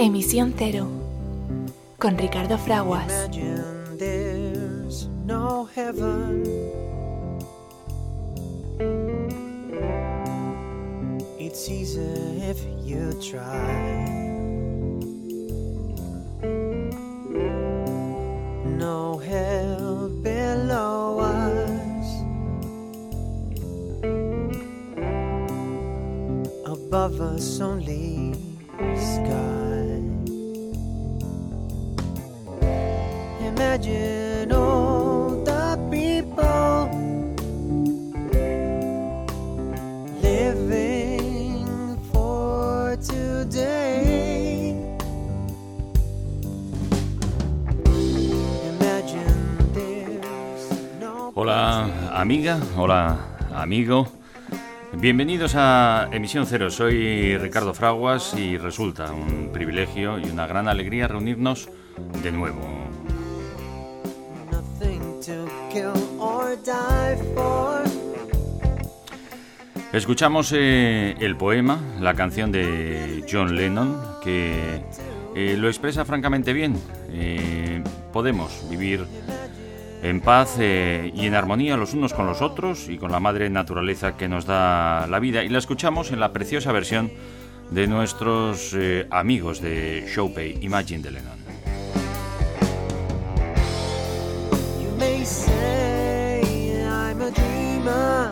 [0.00, 0.86] Emisión Cero
[1.98, 3.28] con Ricardo Fraguas.
[11.40, 14.08] It's if you try.
[18.78, 22.06] No hell below us.
[26.64, 28.17] Above us only
[51.34, 54.08] Hola amiga, hola amigo.
[54.94, 56.70] Bienvenidos a Emisión Cero.
[56.70, 61.68] Soy Ricardo Fraguas y resulta un privilegio y una gran alegría reunirnos
[62.22, 62.77] de nuevo
[69.92, 74.82] Escuchamos eh, el poema, la canción de John Lennon, que
[75.34, 76.78] eh, lo expresa francamente bien.
[77.10, 79.06] Eh, podemos vivir
[80.02, 84.16] en paz y en armonía los unos con los otros y con la madre naturaleza
[84.16, 85.42] que nos da la vida.
[85.42, 87.10] Y la escuchamos en la preciosa versión
[87.70, 88.76] de nuestros
[89.10, 91.38] amigos de Showpay, Imagine de Lennon.
[94.80, 95.97] You may say
[97.78, 98.27] 你们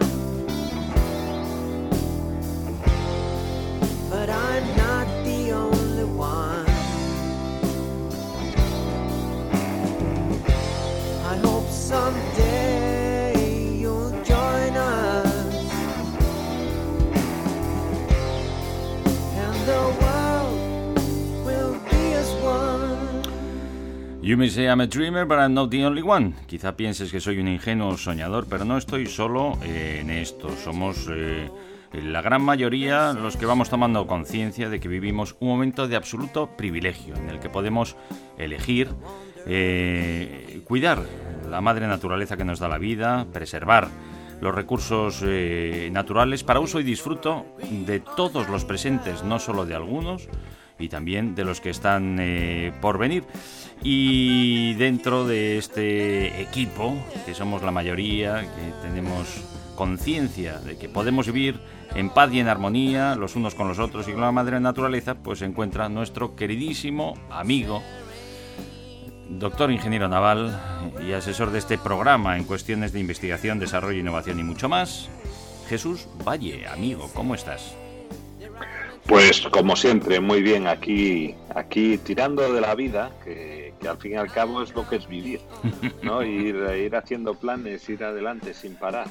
[24.28, 26.34] I'm a dreamer, but I'm not the only one.
[26.48, 30.50] Quizá pienses que soy un ingenuo soñador, pero no estoy solo eh, en esto.
[30.56, 31.48] Somos eh,
[31.92, 36.48] la gran mayoría los que vamos tomando conciencia de que vivimos un momento de absoluto
[36.56, 37.94] privilegio, en el que podemos
[38.36, 38.88] elegir
[39.46, 41.04] eh, cuidar
[41.48, 43.86] la madre naturaleza que nos da la vida, preservar
[44.40, 45.24] los recursos
[45.92, 50.28] naturales para uso y disfruto de todos los presentes, no solo de algunos,
[50.78, 52.20] y también de los que están
[52.82, 53.24] por venir.
[53.82, 56.94] Y dentro de este equipo,
[57.24, 59.28] que somos la mayoría, que tenemos
[59.76, 61.60] conciencia de que podemos vivir
[61.94, 65.14] en paz y en armonía los unos con los otros y con la madre naturaleza,
[65.14, 67.82] pues se encuentra nuestro queridísimo amigo,
[69.28, 70.60] doctor ingeniero naval
[71.06, 75.08] y asesor de este programa en cuestiones de investigación, desarrollo, innovación y mucho más,
[75.68, 76.66] Jesús Valle.
[76.66, 77.74] Amigo, ¿cómo estás?
[79.06, 84.12] Pues como siempre, muy bien, aquí, aquí tirando de la vida, que que al fin
[84.12, 85.40] y al cabo es lo que es vivir,
[86.02, 86.22] ¿no?
[86.26, 89.06] Ir, ir haciendo planes, ir adelante sin parar.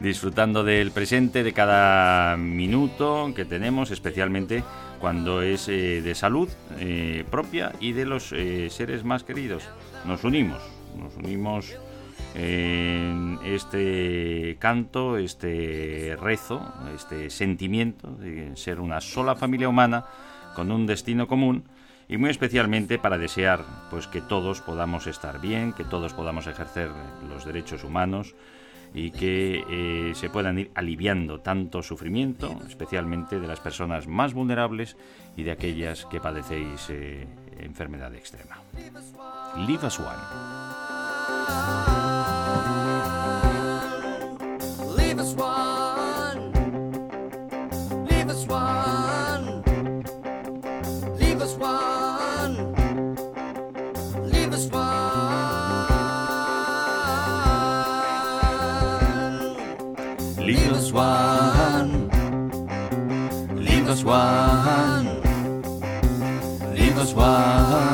[0.00, 4.62] Disfrutando del presente, de cada minuto que tenemos, especialmente
[5.00, 6.48] cuando es eh, de salud
[6.78, 9.64] eh, propia y de los eh, seres más queridos.
[10.06, 10.62] Nos unimos,
[10.96, 11.74] nos unimos
[12.34, 16.60] en este canto, este rezo,
[16.94, 20.06] este sentimiento de ser una sola familia humana
[20.54, 21.64] con un destino común
[22.08, 26.90] y muy especialmente para desear pues que todos podamos estar bien, que todos podamos ejercer
[27.28, 28.34] los derechos humanos
[28.94, 34.96] y que eh, se puedan ir aliviando tanto sufrimiento, especialmente de las personas más vulnerables
[35.36, 37.26] y de aquellas que padecéis eh,
[37.58, 38.58] enfermedad extrema.
[39.56, 41.93] Leave us one.
[64.04, 65.06] One.
[66.74, 67.93] Leave us one.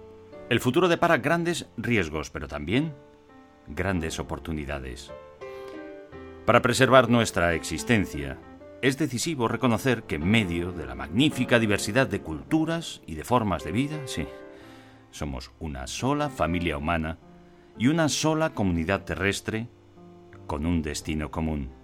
[0.51, 2.93] el futuro depara grandes riesgos, pero también
[3.69, 5.09] grandes oportunidades.
[6.45, 8.37] Para preservar nuestra existencia,
[8.81, 13.63] es decisivo reconocer que en medio de la magnífica diversidad de culturas y de formas
[13.63, 14.27] de vida, sí,
[15.11, 17.17] somos una sola familia humana
[17.77, 19.69] y una sola comunidad terrestre
[20.47, 21.80] con un destino común.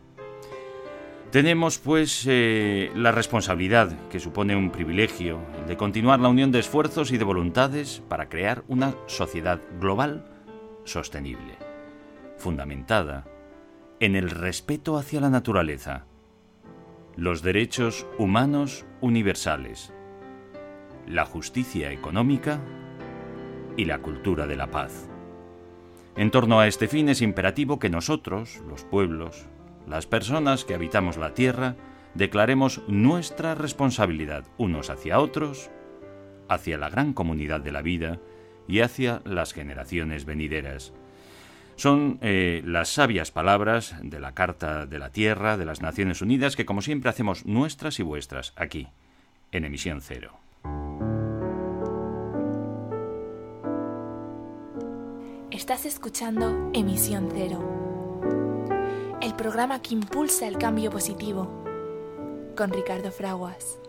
[1.32, 7.12] Tenemos, pues, eh, la responsabilidad, que supone un privilegio, de continuar la unión de esfuerzos
[7.12, 10.26] y de voluntades para crear una sociedad global
[10.86, 11.58] sostenible,
[12.38, 13.26] fundamentada
[14.00, 16.06] en el respeto hacia la naturaleza,
[17.18, 19.94] los derechos humanos universales,
[21.06, 22.62] la justicia económica
[23.76, 25.10] y la cultura de la paz.
[26.16, 29.50] En torno a este fin es imperativo que nosotros, los pueblos,
[29.88, 31.76] las personas que habitamos la tierra,
[32.14, 35.70] declaremos nuestra responsabilidad unos hacia otros,
[36.50, 38.20] hacia la gran comunidad de la vida
[38.68, 40.94] y hacia las generaciones venideras.
[41.76, 46.56] Son eh, las sabias palabras de la Carta de la Tierra de las Naciones Unidas
[46.56, 48.88] que como siempre hacemos nuestras y vuestras aquí,
[49.52, 50.40] en emisión cero.
[55.52, 57.87] Estás escuchando Emisión Cero,
[59.38, 61.64] programa que impulsa el cambio positivo,
[62.56, 63.80] con Ricardo Fraguas.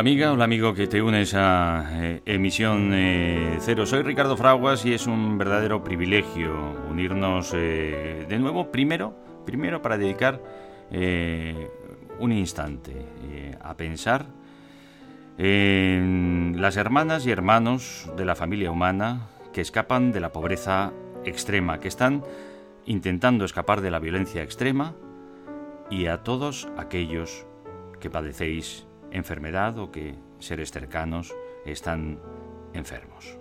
[0.00, 3.84] Hola amiga, hola amigo que te unes a eh, Emisión eh, Cero.
[3.84, 9.14] Soy Ricardo Fraguas y es un verdadero privilegio unirnos eh, de nuevo, primero,
[9.44, 10.40] primero para dedicar
[12.18, 12.96] un instante
[13.60, 14.24] a pensar
[15.36, 20.94] en las hermanas y hermanos de la familia humana que escapan de la pobreza
[21.26, 22.24] extrema, que están
[22.86, 24.94] intentando escapar de la violencia extrema
[25.90, 27.44] y a todos aquellos
[28.00, 31.34] que padecéis enfermedad o que seres cercanos
[31.64, 32.18] están
[32.72, 33.40] enfermos.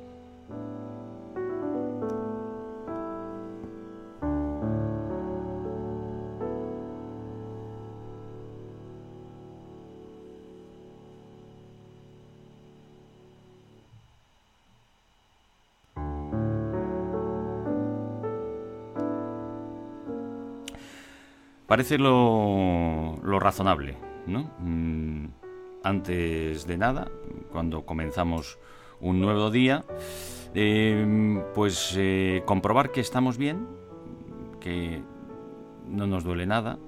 [21.69, 23.95] Parece lo, razonable,
[24.25, 24.49] ¿no?
[24.57, 25.27] Mm,
[25.83, 27.11] antes de nada,
[27.51, 28.59] cuando comenzamos
[29.01, 29.85] un nuevo día,
[30.53, 33.67] em, pues eh, comprobar que estamos bien,
[34.59, 35.01] que
[35.87, 36.79] no nos duele nada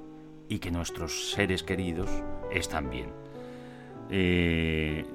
[0.49, 2.09] y que nuestros seres queridos
[2.51, 3.09] están bien.
[4.09, 5.05] Eh,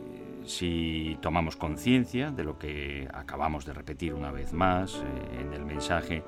[0.45, 5.67] si tomamos conciencia de lo que acabamos de repetir una vez más eh, en el
[5.67, 6.23] mensaje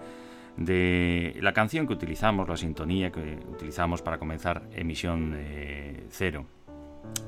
[0.57, 5.39] de la canción que utilizamos, la sintonía que utilizamos para comenzar emisión
[6.11, 6.47] cero,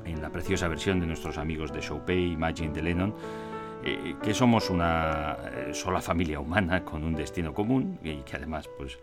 [0.04, 3.14] en la preciosa versión de nuestros amigos de Chopin, Imagine de Lennon,
[3.82, 8.68] eh, que somos una eh, sola familia humana con un destino común y que además,
[8.76, 8.99] pues,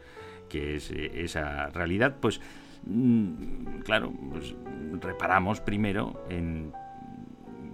[0.47, 2.39] que es eh, esa realidad, pues,
[2.85, 4.53] mm, claro, pues,
[5.01, 6.73] reparamos primero en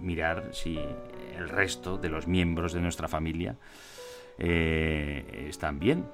[0.00, 0.78] mirar si
[1.36, 3.56] el resto de los miembros de nuestra familia
[4.36, 6.04] están bien.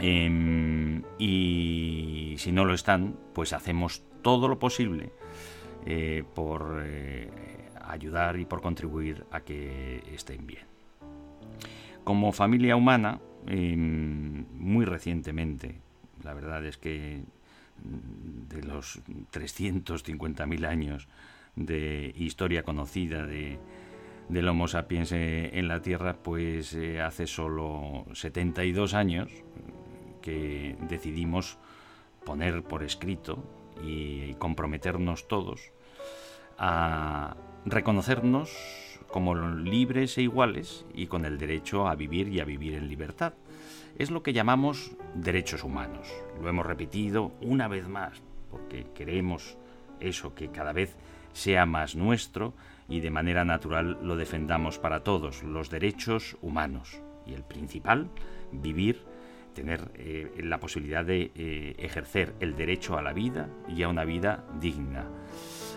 [0.00, 5.12] Em, y si no lo están, pues hacemos todo lo posible
[5.86, 7.30] eh, por eh,
[7.86, 10.64] ayudar y por contribuir a que estén bien.
[12.04, 15.76] Como familia humana, em, muy recientemente,
[16.22, 17.22] la verdad es que
[17.82, 19.00] mm, de los
[19.32, 21.08] 350.000 años
[21.56, 23.58] de historia conocida de,
[24.28, 29.30] del Homo sapiens eh, en la Tierra, pues hace solo 72 años
[30.22, 31.58] que decidimos
[32.24, 35.72] poner por escrito y comprometernos todos
[36.58, 38.50] a reconocernos
[39.08, 43.34] como libres e iguales y con el derecho a vivir y a vivir en libertad.
[43.96, 46.08] Es lo que llamamos derechos humanos.
[46.40, 48.20] Lo hemos repetido una vez más
[48.50, 49.56] porque queremos
[50.00, 50.96] eso, que cada vez
[51.32, 52.54] sea más nuestro
[52.88, 57.00] y de manera natural lo defendamos para todos, los derechos humanos.
[57.26, 58.08] Y el principal,
[58.52, 59.04] vivir,
[59.58, 64.04] tener eh, la posibilidad de eh, ejercer el derecho a la vida y a una
[64.04, 65.06] vida digna.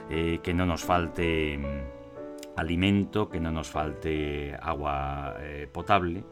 [0.07, 5.35] Eh, que no nos falte mm, alimento, que no nos falte agua
[5.71, 6.23] potable,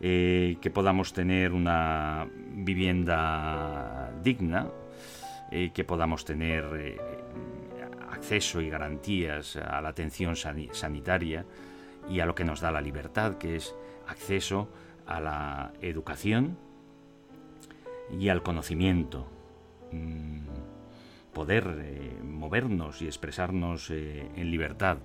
[0.00, 4.68] que podamos tener una vivienda digna,
[5.50, 6.98] que podamos tener
[8.10, 11.44] acceso y garantías a la atención sanitaria
[12.08, 13.74] y a lo que nos da la libertad, que es
[14.06, 14.68] acceso
[15.08, 16.58] la educación
[18.18, 19.26] y al conocimiento.
[19.92, 20.46] Mm,
[21.36, 24.96] poder eh, movernos y expresarnos eh, en libertad,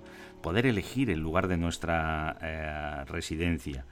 [0.42, 3.86] poder elegir el lugar de nuestra eh, residencia,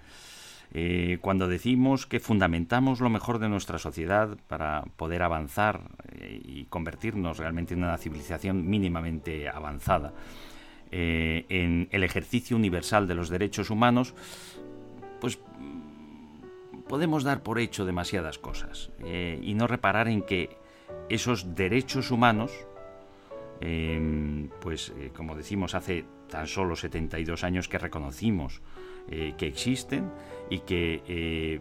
[1.22, 5.82] cuando decimos que fundamentamos lo mejor de nuestra sociedad para poder avanzar
[6.22, 10.14] y convertirnos realmente en una civilización mínimamente avanzada,
[10.92, 14.14] en el ejercicio universal de los derechos humanos,
[15.20, 15.40] pues
[16.90, 20.58] podemos dar por hecho demasiadas cosas y no reparar en que
[21.08, 22.52] esos derechos humanos,
[24.60, 28.62] pues como decimos hace tan solo 72 años que reconocimos
[29.10, 30.12] eh, que existen
[30.50, 31.60] y que eh,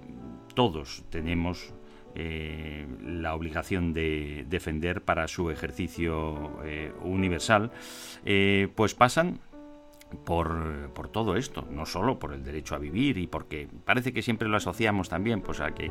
[0.54, 1.72] todos tenemos
[2.14, 6.58] eh, la obligación de defender para su ejercicio
[7.02, 7.70] universal,
[8.74, 9.40] pues pasan
[10.24, 14.48] por, todo esto, no solo por el derecho a vivir y porque parece que siempre
[14.48, 15.90] lo asociamos también pues a que,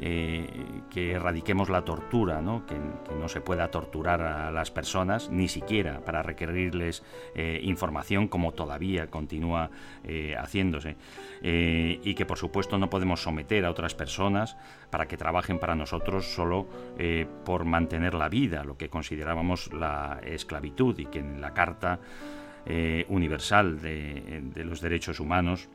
[0.00, 0.46] eh,
[0.90, 2.66] que erradiquemos la tortura, ¿no?
[2.66, 2.76] Que,
[3.18, 7.02] no se pueda torturar a las personas, ni siquiera para requerirles
[7.34, 9.70] eh, información como todavía continúa
[10.04, 10.96] eh, haciéndose.
[11.42, 14.56] y que por supuesto no podemos someter a otras personas
[14.90, 16.66] para que trabajen para nosotros solo
[17.44, 22.00] por mantener la vida, lo que considerábamos la esclavitud y que en la Carta
[22.70, 25.70] eh, universal de, los derechos humanos,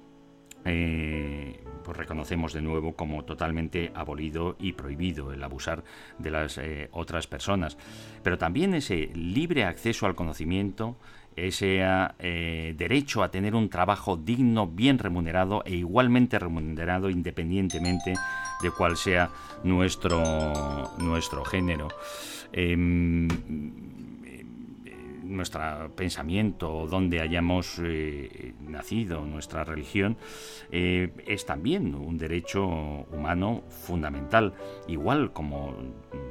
[0.63, 5.83] eh, pues reconocemos de nuevo como totalmente abolido y prohibido el abusar
[6.19, 7.79] de las eh, otras personas.
[8.21, 10.95] Pero también ese libre acceso al conocimiento,
[11.35, 11.83] ese
[12.19, 18.13] derecho a tener un trabajo digno, bien remunerado e igualmente remunerado independientemente
[18.61, 19.31] de cuál sea
[19.63, 21.87] nuestro, nuestro género.
[22.51, 23.27] Em,
[25.23, 30.17] nuestro pensamiento, donde hayamos eh, nacido, nuestra religión,
[30.71, 34.53] eh, es también un derecho humano fundamental,
[34.87, 35.75] igual como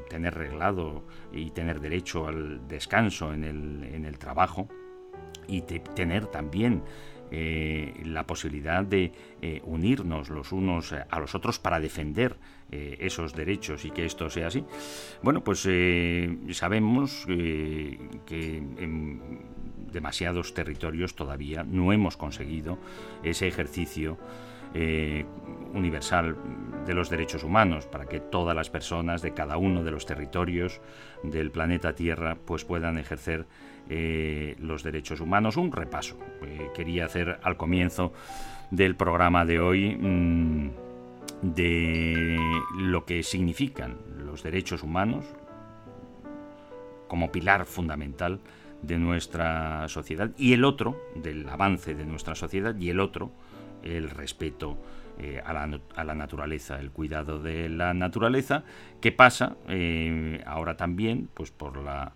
[0.08, 4.68] tener reglado y tener derecho al descanso en el, en el trabajo
[5.49, 6.82] y tener también
[7.30, 9.12] eh, la posibilidad de
[9.64, 12.37] unirnos los unos a los otros para defender
[12.73, 14.64] eh, esos derechos y que esto sea así.
[15.23, 15.61] Bueno, pues
[16.57, 19.21] sabemos que en
[19.93, 22.79] demasiados territorios todavía no hemos conseguido
[23.23, 24.19] ese ejercicio
[25.75, 26.37] universal
[26.87, 30.81] de los derechos humanos para que todas las personas de cada uno de los territorios
[31.23, 33.47] del planeta Tierra pues puedan ejercer
[33.88, 35.57] eh, los derechos humanos.
[35.57, 38.12] Un repaso que quería hacer al comienzo
[38.71, 40.71] del programa de hoy mm,
[41.42, 42.38] de
[42.78, 45.26] lo que significan los derechos humanos
[47.08, 48.40] como pilar fundamental
[48.80, 53.32] de nuestra sociedad y el otro, del avance de nuestra sociedad y el otro,
[53.82, 54.78] el respeto
[55.18, 58.64] eh, a, la, naturaleza, el cuidado de la naturaleza,
[59.00, 62.14] que pasa eh, ahora también pues por la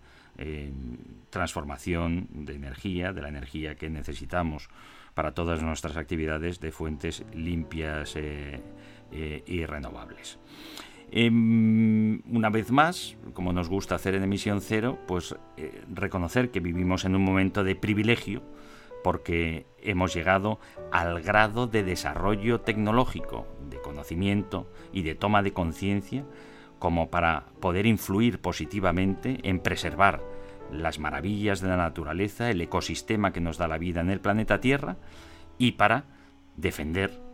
[1.31, 4.69] transformación de energía, de la energía que necesitamos
[5.15, 8.15] para todas nuestras actividades de fuentes limpias
[9.11, 10.39] eh, y renovables.
[11.09, 16.59] Em, una vez más, como nos gusta hacer en emisión cero, pues eh, reconocer que
[16.59, 18.43] vivimos en un momento de privilegio
[19.03, 20.59] porque hemos llegado
[20.91, 26.25] al grado de desarrollo tecnológico, de conocimiento y de toma de conciencia
[26.79, 30.21] como para poder influir positivamente en preservar
[30.71, 34.59] las maravillas de la naturaleza, el ecosistema que nos da la vida en el planeta
[34.59, 34.97] Tierra
[35.57, 36.05] y para
[36.57, 37.26] defender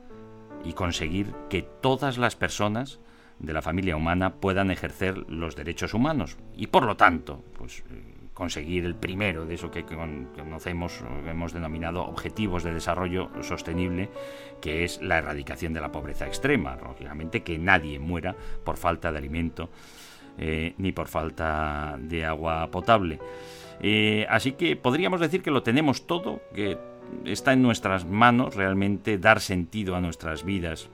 [0.63, 2.99] y conseguir que todas las personas
[3.39, 8.29] de la familia humana puedan ejercer los derechos humanos y por lo tanto pues eh,
[8.33, 14.09] conseguir el primero de eso que conocemos hemos denominado objetivos de desarrollo sostenible
[14.61, 19.17] que es la erradicación de la pobreza extrema lógicamente que nadie muera por falta de
[19.17, 19.69] alimento
[20.37, 23.19] eh, ni por falta de agua potable.
[23.79, 26.75] Eh, así que podríamos decir que lo tenemos todo, que
[27.25, 30.89] está en nuestras manos realmente dar sentido a nuestras vidas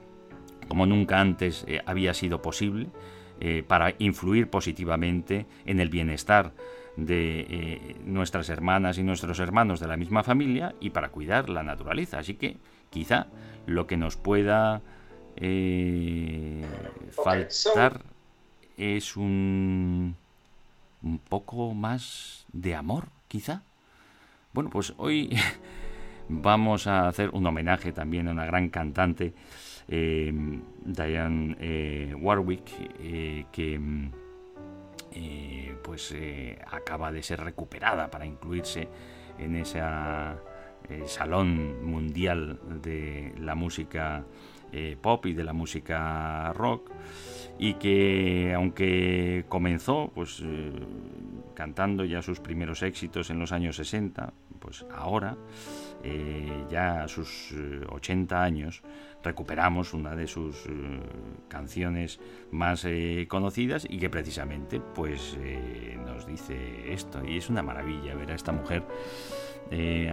[0.67, 2.87] como nunca antes eh, había sido posible
[3.69, 6.51] para influir positivamente en el bienestar
[7.05, 11.63] de eh, nuestras hermanas y nuestros hermanos de la misma familia y para cuidar la
[11.63, 12.19] naturaleza.
[12.19, 12.57] Así que
[12.89, 13.27] quizá
[13.65, 14.81] lo que nos pueda
[15.35, 16.65] eh,
[17.11, 18.01] faltar
[18.77, 20.15] es un,
[21.01, 23.63] un poco más de amor, quizá.
[24.53, 25.29] Bueno, pues hoy
[26.29, 29.33] vamos a hacer un homenaje también a una gran cantante,
[29.87, 30.31] eh,
[30.85, 33.79] Diane eh, Warwick, eh, que
[35.83, 36.15] pues
[36.71, 38.87] acaba de ser recuperada para incluirse
[39.39, 39.81] en ese
[41.07, 44.23] salón mundial de la música
[45.01, 46.91] pop y de la música rock.
[47.57, 50.43] Y que aunque comenzó pues
[51.55, 55.37] cantando ya sus primeros éxitos en los años 60 pues ahora
[56.03, 57.53] eh, ya a sus
[57.89, 58.81] 80 eh, años,
[59.23, 60.69] recuperamos una de sus eh,
[61.47, 62.19] canciones
[62.51, 62.85] más
[63.27, 65.37] conocidas y que precisamente pues
[66.05, 67.23] nos dice esto.
[67.25, 68.83] Y es una maravilla ver a esta mujer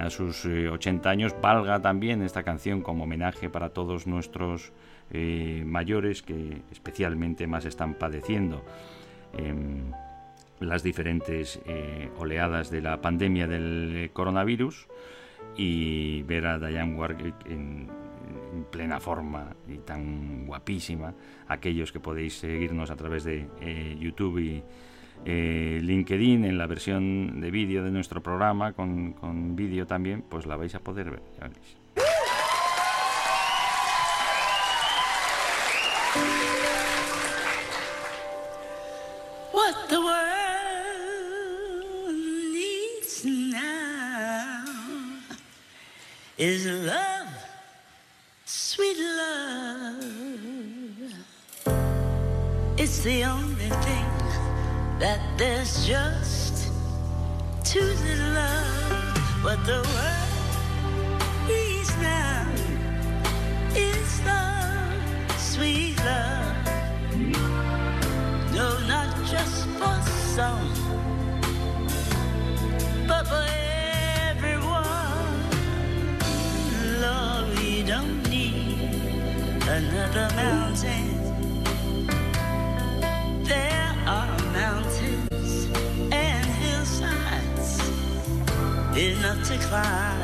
[0.01, 1.35] a sus 80 años.
[1.41, 4.73] Valga también esta canción como homenaje para todos nuestros
[5.13, 8.65] mayores que especialmente más están padeciendo
[9.33, 9.93] em,
[10.61, 11.61] las diferentes
[12.19, 14.89] oleadas de la pandemia del coronavirus
[15.57, 17.89] y ver a Diane Warwick en,
[18.71, 21.15] plena forma y tan guapísima,
[21.49, 24.63] aquellos que podéis seguirnos a través de eh, YouTube y
[25.25, 30.47] eh, LinkedIn en la versión de vídeo de nuestro programa, con, con vídeo también, pues
[30.47, 31.23] la vais a poder ver.
[46.39, 47.29] Is love,
[48.45, 50.05] sweet love.
[52.77, 54.11] It's the only thing
[54.99, 56.71] that there's just
[57.65, 59.45] to the love.
[59.45, 62.47] What the world needs now
[63.75, 66.55] is love, sweet love.
[68.53, 70.03] No, not just for
[70.35, 70.71] some,
[73.09, 73.66] but for
[79.77, 81.07] another mountain.
[83.45, 85.69] There are mountains
[86.11, 87.81] and hillsides
[88.97, 90.16] enough to climb,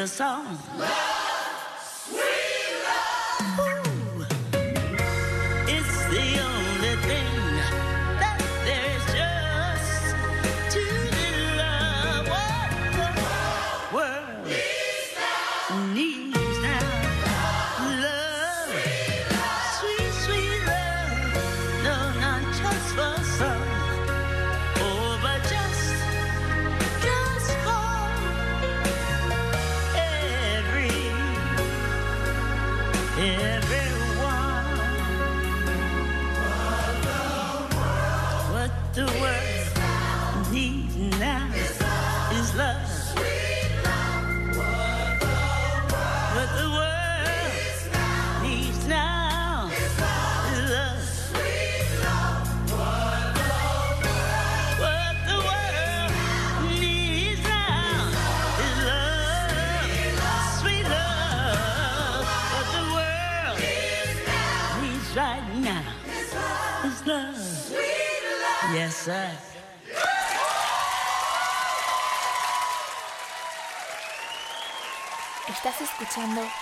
[0.00, 1.19] the song.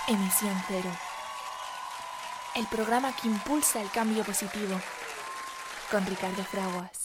[0.07, 0.89] Emisión Cero,
[2.55, 4.81] el programa que impulsa el cambio positivo,
[5.91, 6.98] con Ricardo Fraguas.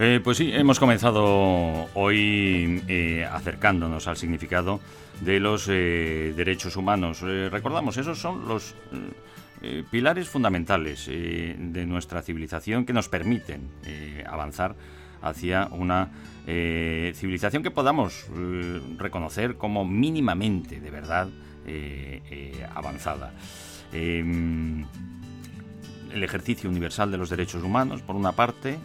[0.00, 4.78] Eh, pues sí, hemos comenzado hoy eh, acercándonos al significado
[5.20, 7.20] de los eh, derechos humanos.
[7.20, 8.76] recordamos, esos son los
[9.90, 13.68] pilares fundamentales de nuestra civilización que nos permiten
[14.24, 14.76] avanzar
[15.20, 16.12] hacia una
[16.46, 18.26] civilización que podamos
[18.98, 21.28] reconocer como mínimamente, de verdad,
[22.72, 23.34] avanzada
[23.92, 24.84] em,
[26.12, 28.78] el ejercicio universal de los derechos humanos, por una parte,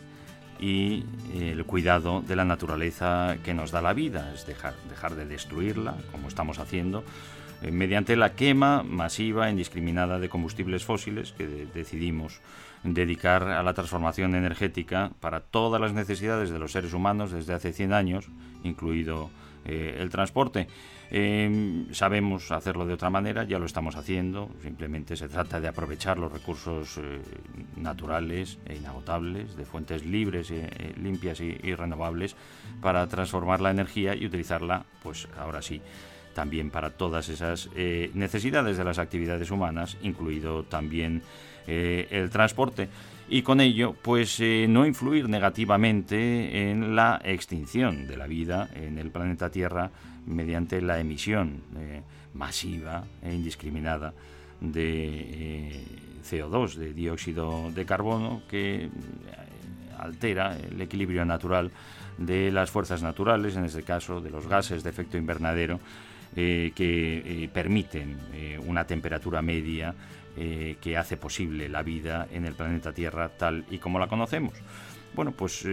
[0.63, 5.25] y el cuidado de la naturaleza que nos da la vida, es dejar, dejar de
[5.25, 7.03] destruirla, como estamos haciendo,
[7.61, 12.39] eh, mediante la quema masiva e indiscriminada de combustibles fósiles que decidimos
[12.85, 17.73] dedicar a la transformación energética para todas las necesidades de los seres humanos desde hace
[17.73, 18.29] 100 años,
[18.63, 19.31] incluido
[19.65, 20.67] eh, el transporte.
[21.09, 26.17] Em, sabemos hacerlo de otra manera, ya lo estamos haciendo, simplemente se trata de aprovechar
[26.17, 27.21] los recursos eh,
[27.77, 32.35] naturales e inagotables, de fuentes libres, eh, limpias y, renovables,
[32.81, 35.81] para transformar la energía y utilizarla, pues ahora sí,
[36.33, 37.69] también para todas esas
[38.15, 41.21] necesidades de las actividades humanas, incluido también
[41.67, 42.89] el transporte
[43.29, 49.11] y con ello pues no influir negativamente en la extinción de la vida en el
[49.11, 49.91] planeta Tierra
[50.25, 52.01] mediante la emisión eh,
[52.33, 54.13] masiva e indiscriminada
[54.59, 55.85] de eh,
[56.23, 58.89] CO2, de dióxido de carbono, que eh,
[59.97, 61.71] altera el equilibrio natural
[62.17, 65.79] de las fuerzas naturales, en este caso de los gases de efecto invernadero,
[66.35, 68.17] que permiten
[68.65, 69.93] una temperatura media
[70.35, 74.53] que hace posible la vida en el planeta Tierra tal y como la conocemos.
[75.13, 75.63] Bueno, pues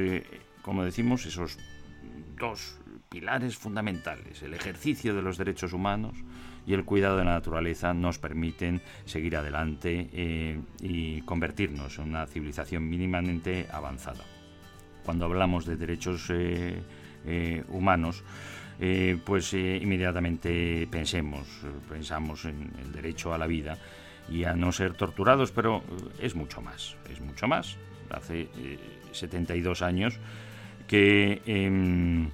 [0.62, 1.58] como decimos, esos
[2.38, 2.78] dos
[3.10, 6.14] pilares fundamentales, el ejercicio de los derechos humanos
[6.66, 12.26] y el cuidado de la naturaleza nos permiten seguir adelante eh, y convertirnos en una
[12.26, 14.24] civilización mínimamente avanzada.
[15.04, 16.80] Cuando hablamos de derechos eh,
[17.26, 18.22] eh, humanos,
[19.26, 21.46] pues inmediatamente pensemos,
[21.86, 23.76] pensamos en el derecho a la vida
[24.30, 25.82] y a no ser torturados, pero
[26.20, 27.76] es mucho más, es mucho más.
[28.10, 28.48] Hace
[29.12, 30.18] 72 años
[30.86, 32.30] que em,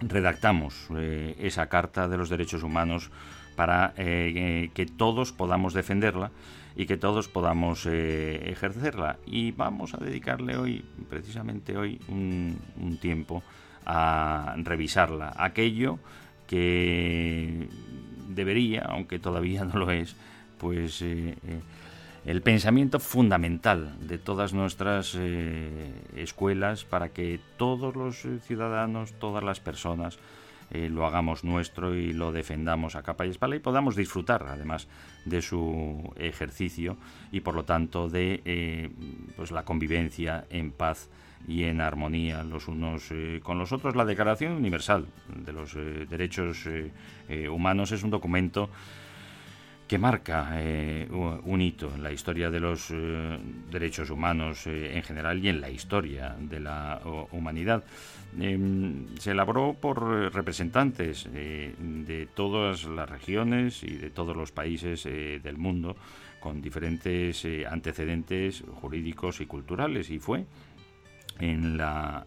[0.00, 3.10] redactamos eh, esa Carta de los Derechos Humanos
[3.56, 6.30] para eh, eh, que todos podamos defenderla
[6.76, 9.18] y que todos podamos ejercerla.
[9.26, 13.42] Y vamos a dedicarle hoy, precisamente hoy, un, un, tiempo
[13.84, 15.34] a revisarla.
[15.36, 15.98] Aquello
[16.46, 17.68] que
[18.28, 20.16] debería, aunque todavía no lo es,
[20.60, 21.02] pues
[22.26, 29.60] el pensamiento fundamental de todas nuestras eh, escuelas para que todos los ciudadanos, todas las
[29.60, 30.18] personas,
[30.70, 34.86] eh, lo hagamos nuestro y lo defendamos a capa y espalda y podamos disfrutar además
[35.24, 36.96] de su ejercicio
[37.32, 38.90] y por lo tanto de eh,
[39.36, 41.08] pues la convivencia en paz
[41.48, 43.08] y en armonía los unos
[43.42, 43.96] con los otros.
[43.96, 46.68] La Declaración Universal de los Derechos
[47.48, 48.68] Humanos es un documento
[49.90, 53.38] que marca eh, un hito en la historia de los eh,
[53.72, 57.00] derechos humanos eh, en general y en la historia de la
[57.32, 57.82] humanidad.
[58.38, 65.56] Em, se elaboró por representantes de todas las regiones y de todos los países del
[65.56, 65.96] mundo
[66.38, 70.46] con diferentes antecedentes jurídicos y culturales y fue
[71.40, 72.18] en la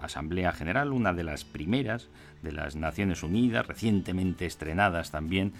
[0.00, 2.08] Asamblea General, una de las primeras
[2.42, 5.52] de las Naciones Unidas, recientemente estrenadas también,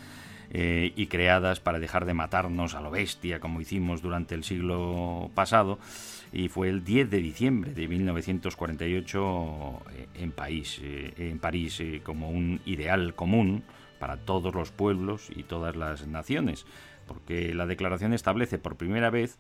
[0.55, 5.31] eh, y creadas para dejar de matarnos a lo bestia como hicimos durante el siglo
[5.35, 5.79] pasado
[6.31, 12.29] y fue el 10 de diciembre de 1948 eh, en, país, eh, en París como
[12.29, 13.63] un ideal común
[13.99, 16.67] para todos los pueblos y todas las naciones,
[17.07, 19.39] porque la declaración establece por primera vez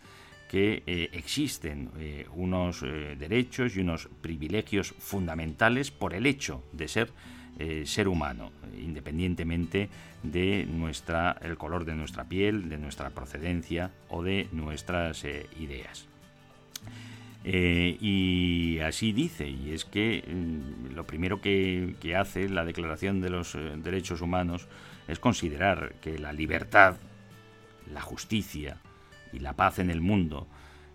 [0.49, 1.91] que existen
[2.35, 7.11] unos derechos y unos privilegios fundamentales por el hecho de ser
[7.59, 9.91] eh, ser humano, independientemente
[10.23, 16.09] de nuestra, el color de nuestra piel, de nuestra procedencia o de nuestras eh, ideas.
[17.45, 23.31] Eh, y así dice, y es que mm, lo primero que, hace la Declaración de
[23.31, 24.67] los Derechos Humanos
[25.07, 26.97] es considerar que la libertad,
[27.93, 28.79] la justicia
[29.33, 30.49] y la paz en el mundo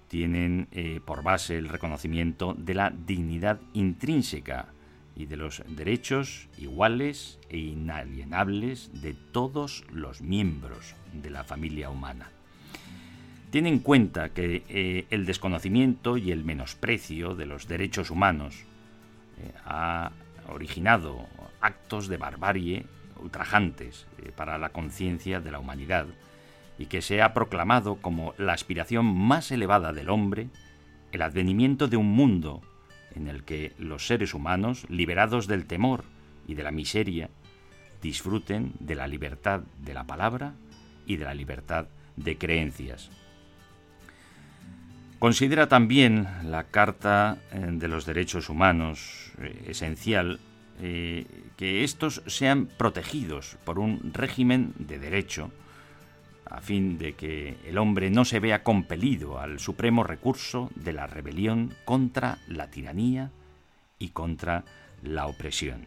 [0.07, 0.69] tienen
[1.05, 4.69] por base el reconocimiento de la dignidad intrínseca
[5.17, 12.29] y de los derechos iguales e inalienables de todos los miembros de la familia humana.
[13.49, 18.55] Tiene en cuenta que eh, el desconocimiento y el menosprecio de los derechos humanos
[19.39, 20.11] eh, ha
[20.49, 21.25] originado
[21.61, 22.85] actos de barbarie
[23.19, 26.05] ultrajantes eh, para la conciencia de la humanidad
[26.77, 30.49] y que se ha proclamado como la aspiración más elevada del hombre
[31.11, 32.61] el advenimiento de un mundo
[33.17, 36.03] en el que los seres humanos, liberados del temor
[36.47, 37.29] y de la miseria,
[38.01, 40.53] disfruten de la libertad de la palabra
[41.05, 43.09] y de la libertad de creencias.
[45.19, 50.39] Considera también la Carta eh, de los Derechos Humanos eh, esencial
[50.79, 51.25] eh,
[51.57, 55.51] que estos sean protegidos por un régimen de derecho,
[56.49, 61.07] a fin de que el hombre no se vea compelido al supremo recurso de la
[61.07, 63.31] rebelión contra la tiranía
[63.99, 64.63] y contra
[65.03, 65.85] la opresión.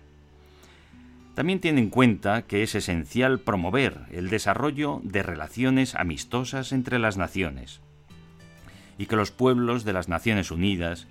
[1.34, 7.16] También tiene en cuenta que es esencial promover el desarrollo de relaciones amistosas entre las
[7.16, 7.80] naciones
[8.98, 11.06] y que los pueblos de las Naciones Unidas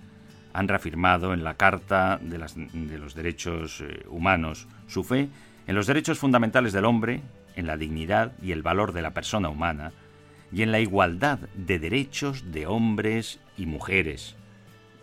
[0.54, 5.30] han reafirmado en la Carta de, los Derechos eh, Humanos su fe
[5.68, 7.22] en los derechos fundamentales del hombre,
[7.60, 9.92] en la dignidad y el valor de la persona humana,
[10.52, 14.36] y en la igualdad de derechos de hombres y mujeres,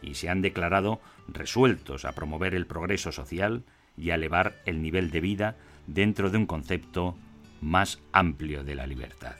[0.03, 3.65] y se han declarado resueltos a promover el progreso social
[3.97, 7.17] y a elevar el nivel de vida dentro de un concepto
[7.61, 9.37] más amplio de la libertad.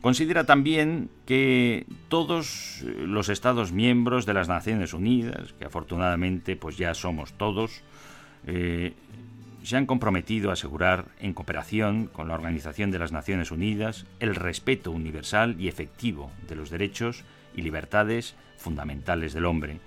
[0.00, 6.92] Considera también que todos los Estados miembros de las Naciones Unidas, que afortunadamente pues ya
[6.92, 7.82] somos todos,
[8.46, 8.92] eh,
[9.64, 14.34] se han comprometido a asegurar, en cooperación con la Organización de las Naciones Unidas, el
[14.34, 17.24] respeto universal y efectivo de los derechos
[17.56, 19.80] y libertades fundamentales del hombre,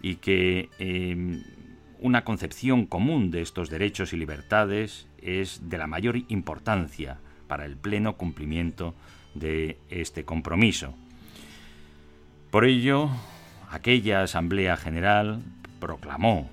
[0.00, 1.42] y que em,
[2.00, 7.76] una concepción común de estos derechos y libertades es de la mayor importancia para el
[7.76, 8.94] pleno cumplimiento
[9.34, 10.94] de este compromiso.
[12.50, 13.10] Por ello,
[13.70, 15.42] aquella Asamblea General
[15.80, 16.48] proclamó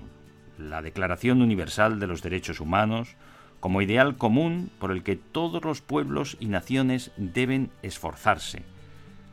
[0.58, 3.16] la Declaración Universal de los Derechos Humanos
[3.60, 8.62] como ideal común por el que todos los pueblos y naciones deben esforzarse,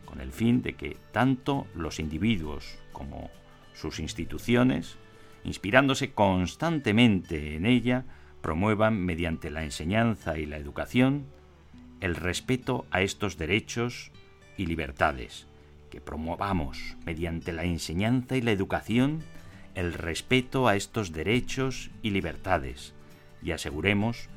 [0.06, 3.30] con el fin de que tanto los individuos como
[3.74, 4.98] sus instituciones,
[5.44, 8.06] inspirándose constantemente en ella,
[8.42, 11.26] promuevan mediante la enseñanza y la educación
[12.00, 14.12] el respeto a estos derechos
[14.58, 15.48] y libertades,
[15.90, 19.24] que promovamos mediante la enseñanza y la educación
[19.76, 22.94] el respeto a estos derechos y libertades
[23.42, 24.30] y aseguremos,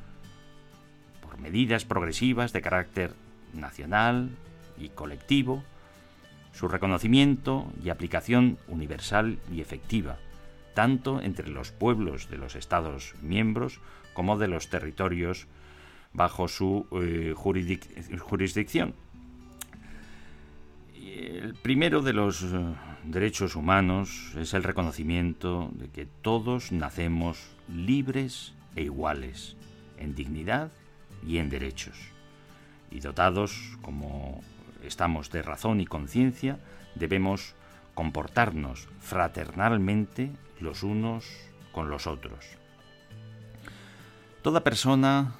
[1.21, 3.13] por medidas progresivas de carácter
[3.53, 4.29] nacional
[4.77, 5.63] y colectivo,
[6.53, 10.17] su reconocimiento y aplicación universal y efectiva,
[10.73, 13.81] tanto entre los pueblos de los Estados miembros
[14.13, 15.47] como de los territorios
[16.13, 18.95] bajo su eh, jurisdicción.
[20.95, 22.73] El primero de los eh,
[23.07, 29.55] derechos humanos es el reconocimiento de que todos nacemos libres e iguales,
[29.97, 30.71] en dignidad
[31.25, 31.97] y en derechos,
[32.91, 34.41] y dotados, como
[34.83, 36.59] estamos de razón y conciencia,
[36.95, 37.55] debemos
[37.93, 41.25] comportarnos fraternalmente los unos
[41.71, 42.45] con los otros.
[44.41, 45.35] Toda persona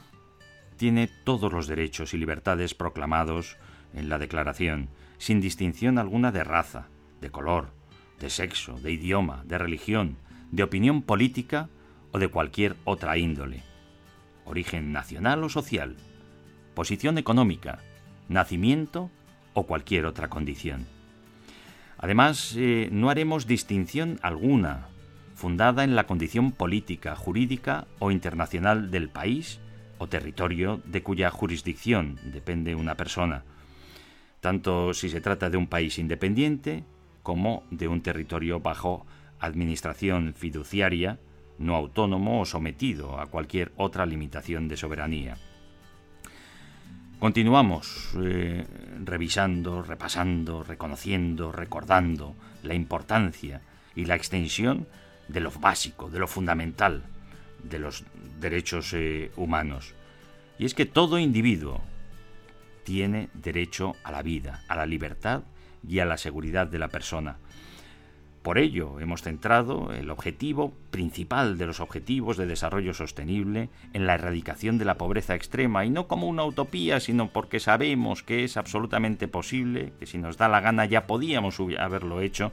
[0.77, 3.57] tiene todos los derechos y libertades proclamados
[3.93, 6.87] en la Declaración, sin distinción alguna de raza,
[7.25, 7.73] de color,
[8.19, 10.17] de sexo, de idioma, de religión,
[10.51, 11.69] de opinión política
[12.11, 13.63] o de cualquier otra índole,
[14.45, 15.95] origen nacional o social,
[16.75, 17.79] posición económica,
[18.29, 19.09] nacimiento
[19.55, 20.85] o cualquier otra condición.
[21.97, 24.89] Además, eh, no haremos distinción alguna
[25.33, 29.59] fundada en la condición política, jurídica o internacional del país
[29.97, 33.43] o territorio de cuya jurisdicción depende una persona,
[34.41, 36.83] tanto si se trata de un país independiente
[37.25, 39.03] como de un territorio bajo
[39.39, 41.17] administración fiduciaria,
[41.57, 45.35] no autónomo o sometido a cualquier otra limitación de soberanía.
[47.17, 48.63] Continuamos eh,
[49.03, 53.61] revisando, repasando, reconociendo, recordando la importancia
[53.95, 54.85] y la extensión
[55.27, 57.05] de lo básico, de lo fundamental,
[57.63, 58.05] de los
[58.39, 59.95] derechos eh, humanos.
[60.59, 61.81] Y es que todo individuo
[62.83, 65.41] tiene derecho a la vida, a la libertad
[65.87, 67.37] y a la seguridad de la persona.
[68.45, 74.13] Por ello, hemos centrado el objetivo principal de los objetivos de desarrollo sostenible en la
[74.13, 78.55] erradicación de la pobreza extrema, y no como una utopía, sino porque sabemos que es
[78.55, 82.51] absolutamente posible, que si nos da la gana ya podíamos haberlo hecho,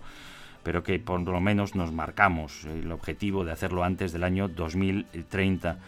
[0.62, 5.78] pero que por lo menos nos marcamos el objetivo de hacerlo antes del año 2030.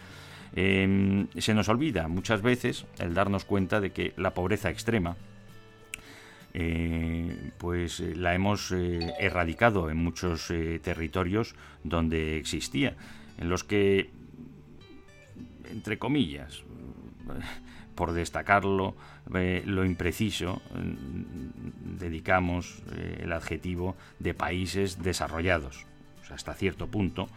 [0.55, 5.17] Em, se nos olvida muchas veces el darnos cuenta de que la pobreza extrema,
[6.57, 10.47] eh, pues eh, la hemos eh, erradicado en muchos
[10.81, 12.95] territorios donde existía,
[13.37, 14.09] en los que,
[15.69, 16.63] entre comillas,
[17.95, 18.95] por destacarlo,
[19.27, 22.81] lo impreciso, mm, dedicamos
[23.19, 25.85] el adjetivo de países desarrollados,
[26.29, 27.27] hasta cierto punto,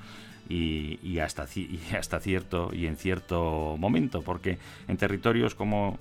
[0.48, 5.98] y, hasta, y hasta cierto y en cierto momento, porque en territorios como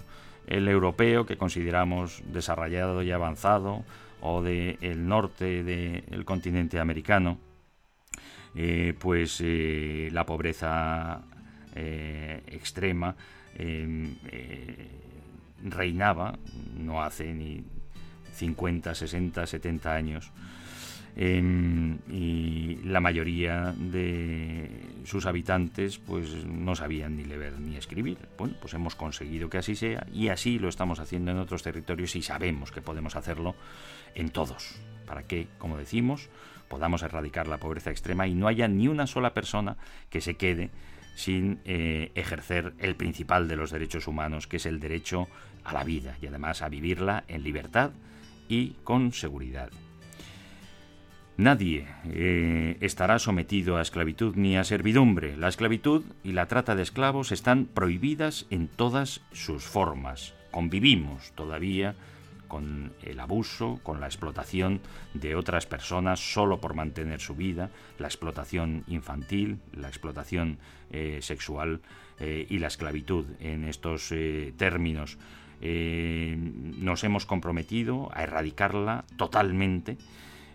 [0.47, 3.83] el europeo que consideramos desarrollado y avanzado
[4.21, 7.37] o del el norte del continente americano,
[8.55, 11.21] eh, pues eh, la pobreza
[11.75, 13.15] eh, extrema
[13.55, 14.15] em,
[15.63, 16.37] reinaba
[16.75, 17.63] no hace ni
[18.33, 20.31] 50, 60, 70 años
[21.19, 24.69] Y la mayoría de
[25.03, 28.19] sus habitantes pues no sabían ni leer ni escribir.
[28.37, 32.15] Bueno, pues hemos conseguido que así sea y así lo estamos haciendo en otros territorios
[32.15, 33.55] y sabemos que podemos hacerlo
[34.13, 34.75] en todos,
[35.07, 36.29] para que, como decimos,
[36.67, 39.77] podamos erradicar la pobreza extrema y no haya ni una sola persona
[40.11, 40.69] que se quede
[41.15, 45.27] sin eh, ejercer el principal de los derechos humanos, que es el derecho
[45.63, 47.89] a la vida y además a vivirla en libertad
[48.47, 49.71] y con seguridad.
[51.37, 55.37] Nadie eh, estará sometido a esclavitud ni a servidumbre.
[55.37, 60.33] La esclavitud y la trata de esclavos están prohibidas en todas sus formas.
[60.49, 61.93] Convivimos todavía
[62.47, 64.81] con el abuso, con la explotación
[65.13, 67.69] de otras personas solo por mantener su vida,
[67.99, 70.57] la explotación infantil, la explotación
[70.89, 71.81] eh, sexual
[72.19, 74.11] eh, y la esclavitud en estos
[74.57, 75.19] términos.
[75.61, 79.97] nos hemos comprometido a erradicarla totalmente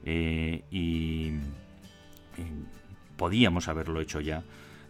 [0.05, 1.33] eh, y,
[3.17, 4.43] podíamos haberlo hecho ya,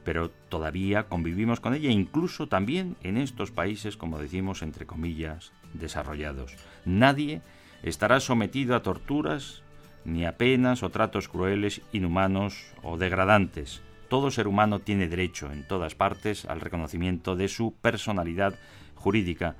[0.05, 6.57] pero todavía convivimos con ella, incluso también en estos países, como decimos, entre comillas, desarrollados.
[6.85, 7.43] Nadie
[7.83, 9.63] estará sometido a torturas,
[10.05, 13.83] ni a penas o tratos crueles, inhumanos o degradantes.
[14.09, 18.55] Todo ser humano tiene derecho en todas partes al reconocimiento de su personalidad
[18.95, 19.57] jurídica.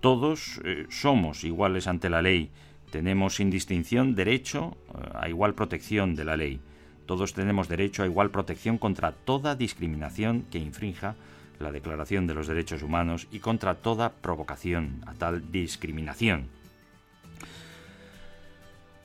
[0.00, 2.50] Todos eh, somos iguales ante la ley
[2.96, 6.60] tenemos sin distinción derecho eh, a igual protección de la ley.
[7.04, 11.14] Todos tenemos derecho a igual protección contra toda discriminación que infrinja
[11.58, 16.48] la Declaración de los Derechos Humanos y contra toda provocación a tal discriminación.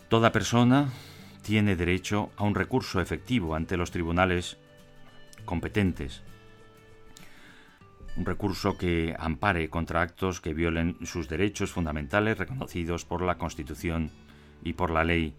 [0.07, 0.87] Toda persona
[1.43, 4.55] tiene derecho a un recurso efectivo ante los tribunales
[5.43, 6.21] competentes
[8.17, 14.11] un recurso que ampare contra actos que violen sus derechos fundamentales reconocidos por la Constitución
[14.63, 15.33] y por la ley.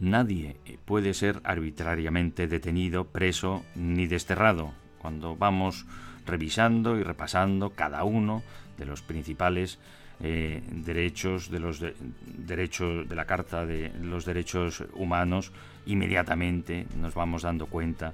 [0.00, 4.72] Nadie puede ser arbitrariamente detenido, preso ni desterrado.
[4.98, 5.86] Cuando vamos
[6.26, 8.42] revisando y repasando cada uno
[8.78, 9.78] de los principales
[10.20, 11.80] eh, derechos de los
[12.24, 15.52] derechos de la Carta de los Derechos Humanos,
[15.86, 18.12] inmediatamente nos vamos dando cuenta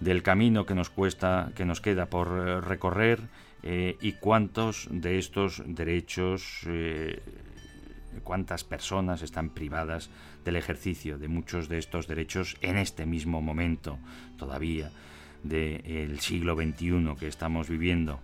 [0.00, 3.20] del camino que nos cuesta, que nos queda por eh, recorrer
[3.62, 7.22] eh, y cuántos de estos derechos, eh,
[8.22, 10.10] cuántas personas están privadas
[10.44, 13.98] del ejercicio de muchos de estos derechos en este mismo momento
[14.36, 14.90] todavía
[15.42, 18.20] del siglo XXI que estamos viviendo.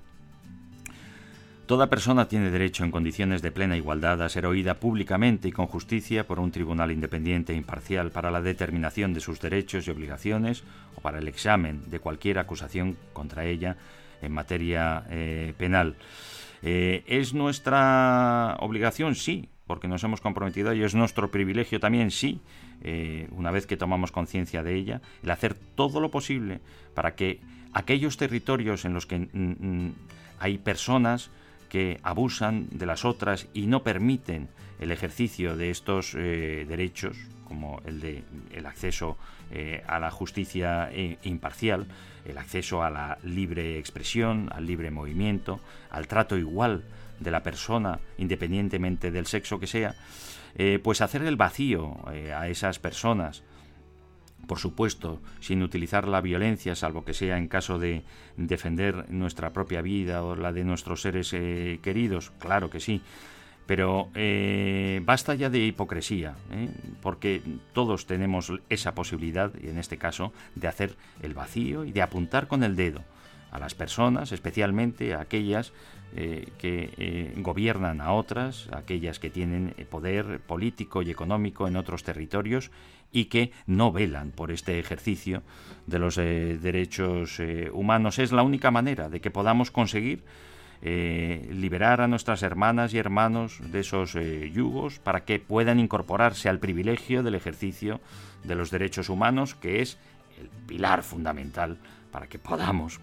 [1.73, 5.67] Toda persona tiene derecho en condiciones de plena igualdad a ser oída públicamente y con
[5.67, 10.65] justicia por un tribunal independiente e imparcial para la determinación de sus derechos y obligaciones
[10.97, 13.79] o para el examen de cualquier acusación contra ella
[14.21, 15.97] en materia eh, penal.
[16.61, 19.15] Eh, ¿Es nuestra obligación?
[19.15, 20.85] Sí, porque nos hemos comprometido ello.
[20.85, 22.11] ¿Es nuestro privilegio también?
[22.11, 22.43] Sí,
[22.83, 26.61] eh, una vez que tomamos conciencia de ella, el hacer todo lo posible
[26.93, 27.41] para que
[27.73, 29.95] aquellos territorios en los que mm, mm,
[30.39, 31.31] hay personas
[31.73, 37.17] que abusan de las otras y no permiten el ejercicio de estos eh, derechos,
[37.49, 39.17] como el de el acceso
[39.51, 41.87] eh, a la justicia eh, imparcial,
[42.27, 46.85] el acceso a la libre expresión, al libre movimiento, al trato igual
[47.21, 49.95] de la persona, independientemente del sexo que sea,
[50.83, 51.97] pues hacer el vacío
[52.37, 53.43] a esas personas
[54.47, 58.03] por supuesto, sin utilizar la violencia, salvo que sea en caso de
[58.37, 63.03] defender nuestra propia vida o la de nuestros seres eh, queridos, claro que sí,
[63.65, 66.69] Pero eh, basta ya de hipocresía, ¿eh?
[67.01, 72.49] porque todos tenemos esa posibilidad, en este caso, de hacer el vacío y de apuntar
[72.49, 73.05] con el dedo
[73.53, 75.73] a las personas, especialmente a aquellas
[76.17, 82.71] eh, que gobiernan a otras, aquellas que tienen poder político y económico en otros territorios
[83.11, 85.43] y que no velan por este ejercicio
[85.87, 87.41] de los derechos
[87.73, 88.19] humanos.
[88.19, 90.25] Es la única manera de que podamos conseguir
[90.85, 96.49] eh, liberar a nuestras hermanas y hermanos de esos eh, yugos para que puedan incorporarse
[96.49, 98.01] al privilegio del ejercicio
[98.43, 99.97] de los derechos humanos, que es
[100.41, 101.79] el pilar fundamental
[102.11, 102.99] para que podamos,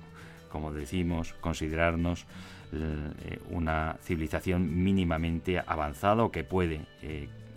[0.49, 2.25] como decimos, considerarnos
[2.73, 6.81] eh, una civilización mínimamente avanzada o que puede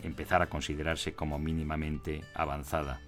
[0.03, 3.01] empezar a considerarse como mínimamente avanzada.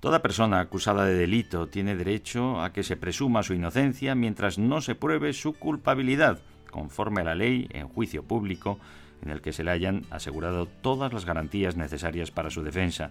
[0.00, 4.80] Toda persona acusada de delito tiene derecho a que se presuma su inocencia mientras no
[4.80, 6.38] se pruebe su culpabilidad,
[6.70, 8.78] conforme a la ley en juicio público
[9.22, 13.10] en el que se le hayan asegurado todas las garantías necesarias para su defensa.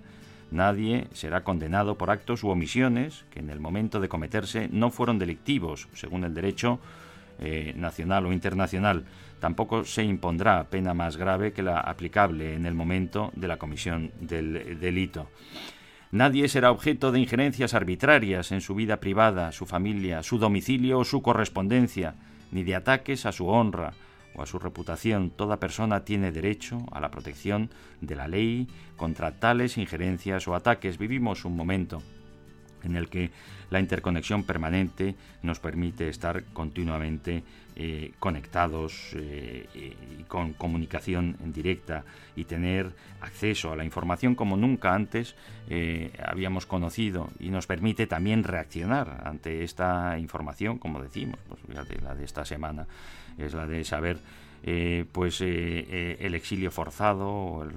[0.52, 5.20] Nadie será condenado por actos u omisiones que en el momento de cometerse no fueron
[5.20, 6.80] delictivos, según el derecho
[7.40, 9.06] eh, nacional o internacional.
[9.40, 14.12] Tampoco se impondrá pena más grave que la aplicable en el momento de la comisión
[14.20, 15.30] del delito.
[16.12, 21.04] Nadie será objeto de injerencias arbitrarias en su vida privada, su familia, su domicilio o
[21.04, 22.16] su correspondencia,
[22.52, 23.94] ni de ataques a su honra
[24.38, 25.32] o a su reputación.
[25.32, 27.70] Toda persona tiene derecho a la protección
[28.02, 30.98] de la ley contra tales injerencias o ataques.
[30.98, 32.02] Vivimos un momento
[32.86, 33.32] en el que
[33.70, 37.44] la interconexión permanente nos permite estar continuamente
[37.76, 39.68] eh, conectados eh,
[40.20, 42.06] y con comunicación en directa
[42.36, 45.36] y tener acceso a la información como nunca antes
[45.70, 51.60] eh, habíamos conocido y nos permite también reaccionar ante esta información, como decimos, pues
[52.02, 52.88] la de esta semana
[53.38, 54.20] es la de saber
[55.12, 57.68] pues el exilio forzado,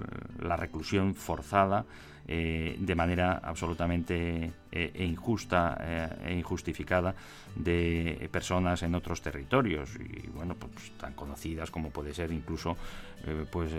[0.40, 1.84] la reclusión forzada
[2.30, 7.14] eh, de manera absolutamente eh, e injusta eh, e injustificada
[7.56, 9.96] de personas en otros territorios.
[9.96, 12.76] Y bueno pues tan conocidas como puede ser incluso
[13.50, 13.72] pues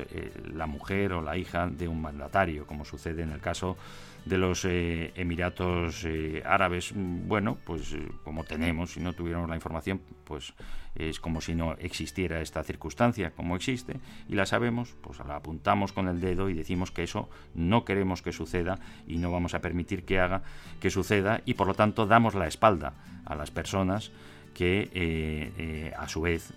[0.51, 3.77] la mujer o la hija de un mandatario como sucede en el caso
[4.25, 9.55] de los eh, Emiratos eh, Árabes, bueno, pues eh, como tenemos, si no tuviéramos la
[9.55, 10.53] información, pues
[10.99, 15.93] es como si no existiera esta circunstancia, como existe, y la sabemos, pues la apuntamos
[15.93, 19.61] con el dedo y decimos que eso no queremos que suceda y no vamos a
[19.61, 20.43] permitir que haga
[20.79, 22.93] que suceda y por lo tanto damos la espalda
[23.25, 24.11] a las personas
[24.53, 26.53] que a su vez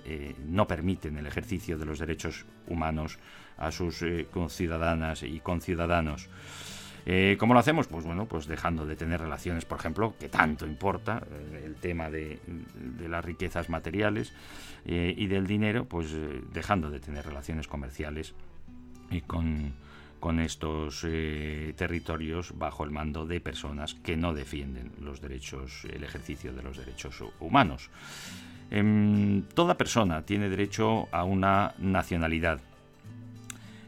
[0.48, 3.18] no permiten el ejercicio de los derechos humanos
[3.58, 6.28] a sus conciudadanas y conciudadanos.
[7.04, 7.86] Eh, ¿Cómo lo hacemos?
[7.86, 12.10] Pues bueno, pues dejando de tener relaciones, por ejemplo, que tanto importa eh, el tema
[12.10, 12.38] de,
[13.08, 14.32] las riquezas materiales
[14.84, 16.14] eh, y del dinero, pues
[16.52, 18.34] dejando de tener relaciones comerciales
[19.26, 19.74] con,
[20.20, 21.06] con estos
[21.76, 26.78] territorios bajo el mando de personas que no defienden los derechos, el ejercicio de los
[26.78, 27.90] derechos humanos.
[28.70, 32.58] Em, toda persona tiene derecho a una nacionalidad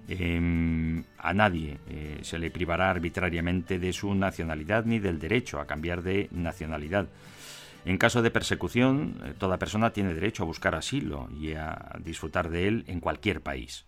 [0.06, 5.66] Em, a nadie eh, se le privará arbitrariamente de su nacionalidad ni del derecho a
[5.66, 7.08] cambiar de nacionalidad.
[7.86, 12.50] En caso de persecución, eh, toda persona tiene derecho a buscar asilo y a disfrutar
[12.50, 13.86] de él en cualquier país.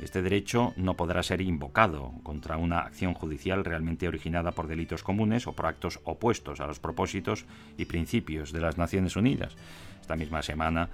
[0.00, 5.48] Este derecho no podrá ser invocado contra una acción judicial realmente originada por delitos comunes
[5.48, 7.46] o por actos opuestos a los propósitos
[7.76, 9.56] y principios de las Naciones Unidas.
[10.00, 10.88] Esta misma semana,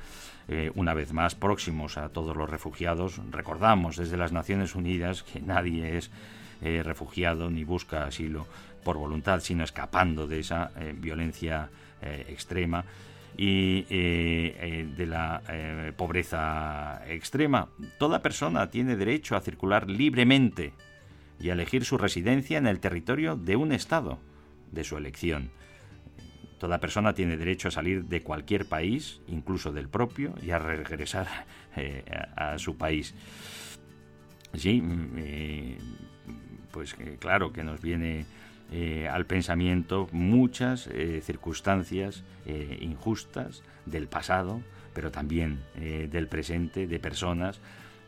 [0.48, 5.40] eh, una vez más próximos a todos los refugiados, recordamos desde las Naciones Unidas que
[5.40, 6.10] nadie es
[6.62, 8.46] eh, refugiado ni busca asilo
[8.84, 11.70] por voluntad, sino escapando de esa eh, violencia
[12.28, 12.84] extrema
[13.34, 15.40] y de la
[15.96, 17.68] pobreza extrema.
[17.98, 20.74] Toda persona tiene derecho a circular libremente
[21.40, 24.18] y a elegir su residencia en el territorio de un Estado
[24.70, 25.50] de su elección.
[26.64, 31.26] Toda persona tiene derecho a salir de cualquier país, incluso del propio, y a regresar
[32.36, 33.14] a, su país.
[34.54, 35.76] Sí, mm,
[36.70, 38.24] pues claro que nos viene
[38.72, 44.62] eh, al pensamiento muchas eh, circunstancias eh, injustas del pasado,
[44.94, 47.60] pero también del presente, de personas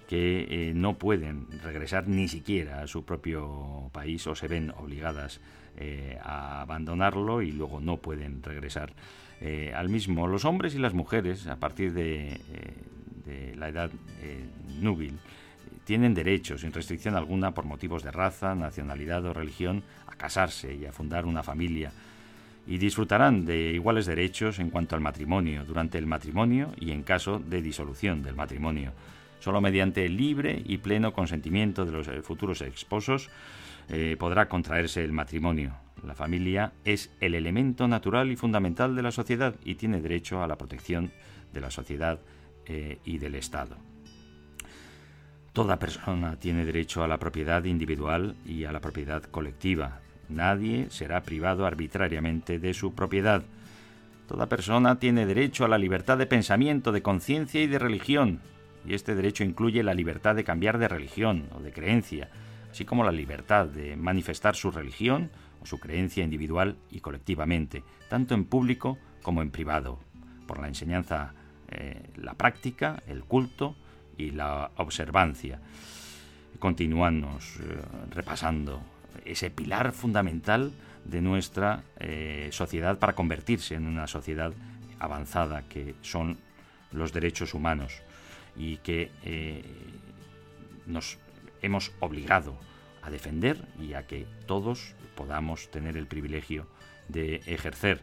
[0.08, 5.40] que no pueden regresar ni siquiera a su propio país o se ven obligadas a
[6.22, 8.92] abandonarlo y luego no pueden regresar
[9.74, 10.26] al mismo.
[10.26, 12.40] Los hombres y las mujeres, a partir de,
[13.24, 13.90] de la edad
[14.80, 15.18] núbil,
[15.84, 19.84] tienen derecho, sin restricción alguna, por motivos de raza, nacionalidad o religión,
[20.16, 21.92] casarse y a fundar una familia,
[22.66, 27.38] y disfrutarán de iguales derechos en cuanto al matrimonio, durante el matrimonio y en caso
[27.38, 28.92] de disolución del matrimonio.
[29.38, 33.30] Solo mediante el libre y pleno consentimiento de los futuros esposos
[34.18, 35.76] podrá contraerse el matrimonio.
[36.04, 40.46] La familia es el elemento natural y fundamental de la sociedad y tiene derecho a
[40.46, 41.10] la protección
[41.52, 42.20] de la sociedad
[43.04, 43.76] y del Estado.
[45.52, 50.00] Toda persona tiene derecho a la propiedad individual y a la propiedad colectiva.
[50.28, 53.42] Nadie será privado arbitrariamente de su propiedad.
[54.28, 58.40] Toda persona tiene derecho a la libertad de pensamiento, de conciencia y de religión.
[58.84, 62.28] Y este derecho incluye la libertad de cambiar de religión o de creencia,
[62.76, 65.30] así como la libertad de manifestar su religión
[65.62, 69.98] o su creencia individual y colectivamente, tanto en público como en privado,
[70.46, 71.32] por la enseñanza,
[71.70, 73.74] eh, la práctica, el culto,
[74.18, 75.58] y la observancia.
[76.58, 78.82] Continuamos eh, repasando
[79.24, 80.70] ese pilar fundamental
[81.06, 84.52] de nuestra eh, sociedad para convertirse en una sociedad
[84.98, 86.36] avanzada, que son
[86.92, 88.02] los derechos humanos
[88.54, 89.10] y que
[90.86, 91.18] nos
[91.62, 92.58] hemos obligado
[93.02, 96.66] a defender y a que todos podamos tener el privilegio
[97.08, 98.02] de ejercer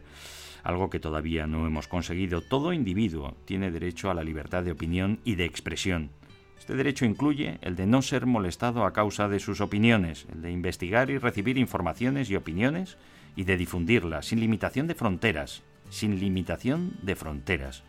[0.64, 2.40] algo que todavía no hemos conseguido.
[2.40, 6.10] Todo individuo tiene derecho a la libertad de opinión y de expresión.
[6.58, 10.50] Este derecho incluye el de no ser molestado a causa de sus opiniones, el de
[10.50, 12.96] investigar y recibir informaciones y opiniones
[13.36, 17.82] y de difundirlas sin limitación de fronteras, sin limitación de fronteras,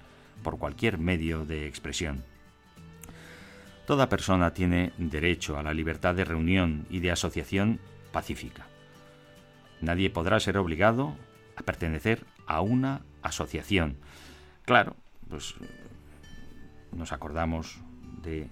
[0.43, 2.23] por cualquier medio de expresión.
[3.85, 7.79] Toda persona tiene derecho a la libertad de reunión y de asociación
[8.11, 8.65] pacífica.
[9.79, 11.15] Nadie podrá ser obligado
[11.55, 13.97] a pertenecer a una asociación.
[14.63, 14.95] Claro,
[15.29, 15.53] pues
[16.91, 17.77] nos acordamos
[18.23, 18.47] de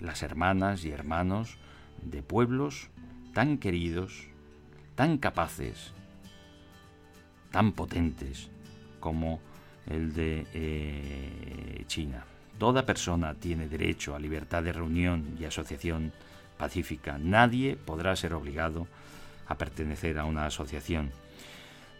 [0.00, 1.58] las hermanas y hermanos
[2.02, 2.88] de pueblos
[3.32, 4.28] tan queridos,
[4.96, 5.92] tan capaces,
[7.52, 8.50] tan potentes
[8.98, 9.40] como
[9.86, 12.24] el de eh, China.
[12.58, 16.12] Toda persona tiene derecho a libertad de reunión y asociación
[16.56, 17.18] pacífica.
[17.18, 18.86] Nadie podrá ser obligado
[19.46, 21.10] a pertenecer a una asociación.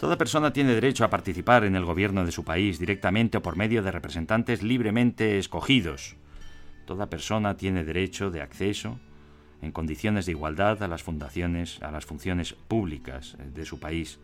[0.01, 3.57] Toda persona tiene derecho a participar en el gobierno de su país directamente o por
[3.57, 6.17] medio de representantes libremente escogidos.
[6.85, 8.99] Toda persona tiene derecho de acceso
[9.63, 14.19] en condiciones de igualdad a las fundaciones, a las funciones públicas de su país.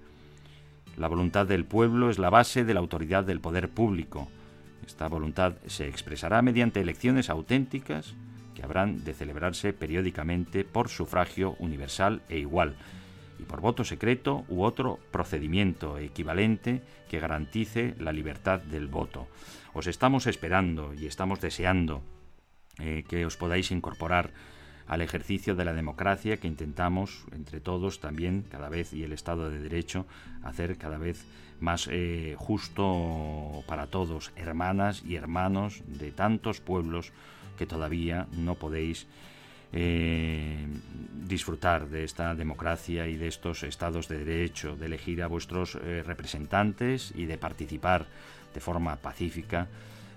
[0.97, 4.29] La voluntad del pueblo es la base de la autoridad del poder público.
[4.87, 8.15] Esta voluntad se expresará mediante elecciones auténticas
[8.55, 12.77] que habrán de celebrarse periódicamente por sufragio universal e igual
[13.39, 19.27] y por voto secreto u otro procedimiento equivalente que garantice la libertad del voto.
[19.75, 22.03] Os estamos esperando y estamos deseando
[22.79, 24.31] eh, que os podáis incorporar
[24.87, 29.51] al ejercicio de la democracia que intentamos entre todos también cada vez y el Estado
[29.51, 30.07] de Derecho
[30.43, 31.25] hacer cada vez
[31.63, 37.13] más eh, justo para todos, hermanas y hermanos de tantos pueblos
[37.57, 39.07] que todavía no podéis
[39.73, 40.67] eh,
[41.25, 46.03] disfrutar de esta democracia y de estos estados de derecho, de elegir a vuestros eh,
[46.05, 48.07] representantes y de participar
[48.53, 49.69] de forma pacífica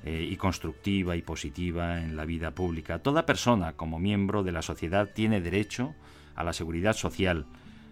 [0.08, 3.00] y constructiva y positiva en la vida pública.
[3.00, 5.96] Toda persona como miembro de la sociedad tiene derecho
[6.36, 7.48] a la seguridad social,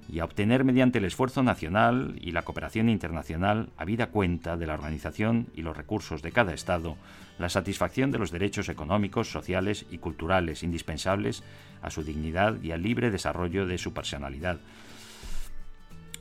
[0.09, 4.73] y a obtener mediante el esfuerzo nacional y la cooperación internacional, habida cuenta de la
[4.73, 6.97] organización y los recursos de cada Estado,
[7.39, 11.43] la satisfacción de los derechos económicos, sociales y culturales indispensables
[11.81, 14.59] a su dignidad y al libre desarrollo de su personalidad.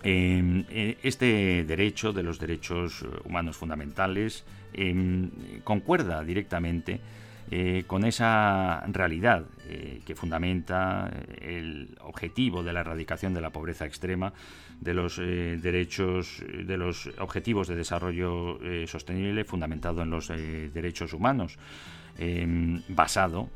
[0.05, 5.31] Em, eh, este derecho de los derechos humanos fundamentales em,
[5.63, 7.01] concuerda directamente
[7.55, 13.51] eh, con esa realidad eh, que fundamenta eh, el objetivo de la erradicación de la
[13.51, 14.33] pobreza extrema,
[14.81, 21.57] de los derechos, de los objetivos de desarrollo sostenible fundamentado en los derechos humanos,
[22.89, 23.49] basado,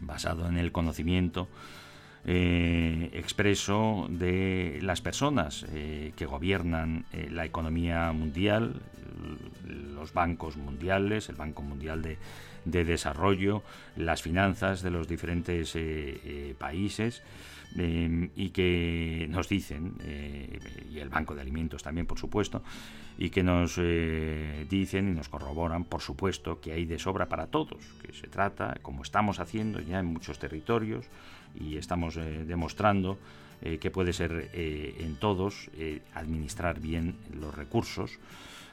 [0.00, 1.46] basado en el conocimiento
[2.24, 8.82] expreso de las personas que gobiernan la economía mundial,
[9.94, 12.18] los bancos mundiales, el Banco Mundial de,
[12.64, 13.62] de desarrollo,
[13.96, 17.22] las finanzas de los diferentes eh, eh, países
[17.76, 20.58] em, y que nos dicen, eh,
[20.90, 22.62] y el Banco de Alimentos también, por supuesto,
[23.18, 27.84] y que nos dicen y nos corroboran, por supuesto, que hay de sobra para todos,
[28.02, 31.04] que se trata, como estamos haciendo ya en muchos territorios,
[31.54, 33.18] y estamos demostrando
[33.60, 35.68] que puede ser en todos
[36.14, 38.18] administrar bien los recursos,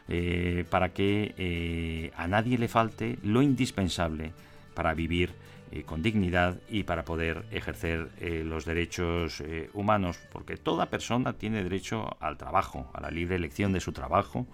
[0.10, 4.32] eh, para que eh, a nadie le falte lo indispensable
[4.74, 5.34] para vivir
[5.72, 8.10] eh, con dignidad y para poder ejercer
[8.46, 9.44] los derechos
[9.74, 14.48] humanos, porque toda persona tiene derecho al trabajo, a la libre elección de su trabajo,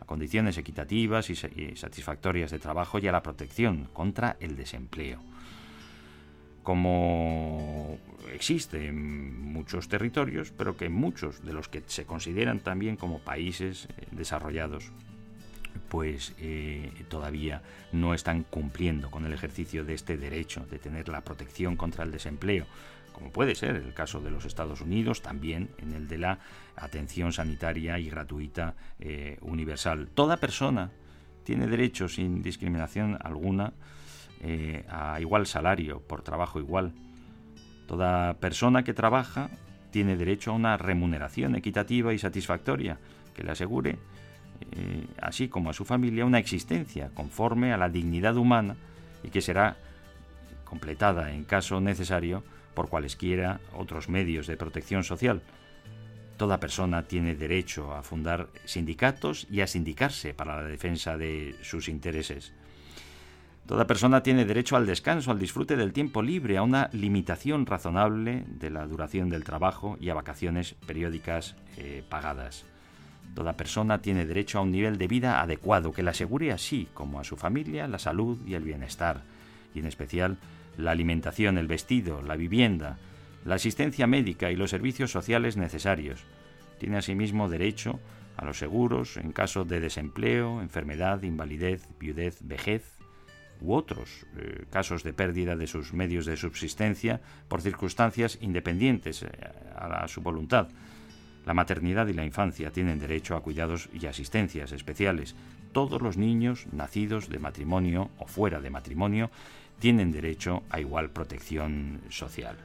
[0.00, 1.36] a condiciones equitativas y
[1.76, 5.20] satisfactorias de trabajo y a la protección contra el desempleo.
[6.62, 7.81] Como
[8.34, 13.88] existe en muchos territorios, pero que muchos de los que se consideran también como países
[13.96, 14.92] eh, desarrollados,
[15.88, 17.62] pues eh, todavía
[17.92, 22.10] no están cumpliendo con el ejercicio de este derecho de tener la protección contra el
[22.10, 22.66] desempleo,
[23.12, 26.38] como puede ser el caso de los Estados Unidos, también en el de la
[26.76, 30.08] atención sanitaria y gratuita eh, universal.
[30.14, 30.90] Toda persona
[31.44, 33.72] tiene derecho sin discriminación alguna
[34.40, 36.92] eh, a igual salario por trabajo igual.
[37.86, 39.50] Toda persona que trabaja
[39.90, 42.98] tiene derecho a una remuneración equitativa y satisfactoria
[43.34, 43.98] que le asegure
[44.70, 48.76] eh, así como a su familia, una existencia conforme a la dignidad humana
[49.22, 49.76] y que será
[50.64, 55.42] completada en caso necesario por cualesquiera otros medios de protección social.
[56.36, 61.88] Toda persona tiene derecho a fundar sindicatos y a sindicarse para la defensa de sus
[61.88, 62.54] intereses.
[63.66, 68.44] Toda persona tiene derecho al descanso, al disfrute del tiempo libre, a una limitación razonable
[68.48, 72.64] de la duración del trabajo y a vacaciones periódicas eh, pagadas.
[73.34, 77.20] Toda persona tiene derecho a un nivel de vida adecuado que le asegure así como
[77.20, 79.22] a su familia la salud y el bienestar,
[79.74, 80.38] y en especial
[80.76, 82.98] la alimentación, el vestido, la vivienda,
[83.44, 86.24] la asistencia médica y los servicios sociales necesarios.
[86.78, 88.00] Tiene asimismo derecho
[88.36, 92.98] a los seguros en caso de desempleo, enfermedad, invalidez, viudez, vejez
[93.62, 99.28] u otros eh, casos de pérdida de sus medios de subsistencia por circunstancias independientes eh,
[99.76, 100.68] a su voluntad
[101.44, 105.34] la maternidad y la infancia tienen derecho a cuidados y asistencias especiales.
[105.72, 109.30] Todos los niños nacidos de matrimonio o fuera de matrimonio
[109.78, 112.56] tienen derecho a igual protección social.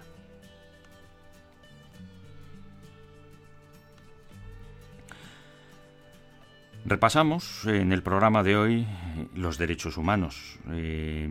[6.88, 8.88] Repasamos en el programa de hoy
[9.36, 11.30] los derechos humanos, eh,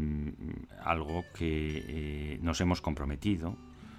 [0.85, 3.57] algo que eh, nos hemos comprometido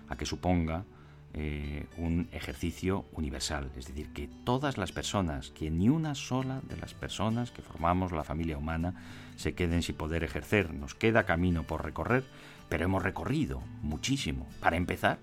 [0.08, 0.86] a que suponga
[1.34, 6.78] eh, un ejercicio universal, es decir, que todas las personas, que ni una sola de
[6.78, 8.94] las personas que formamos la familia humana
[9.36, 10.72] se queden sin poder ejercer.
[10.76, 12.24] Nos queda camino por recorrer,
[12.70, 14.48] pero hemos recorrido muchísimo.
[14.60, 15.18] Para empezar,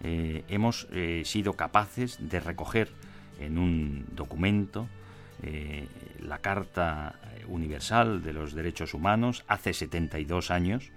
[0.00, 0.88] eh, hemos
[1.24, 2.90] sido capaces de recoger
[3.38, 4.88] en un documento
[6.20, 7.14] la Carta
[7.48, 10.90] Universal de los Derechos Humanos hace 72 años,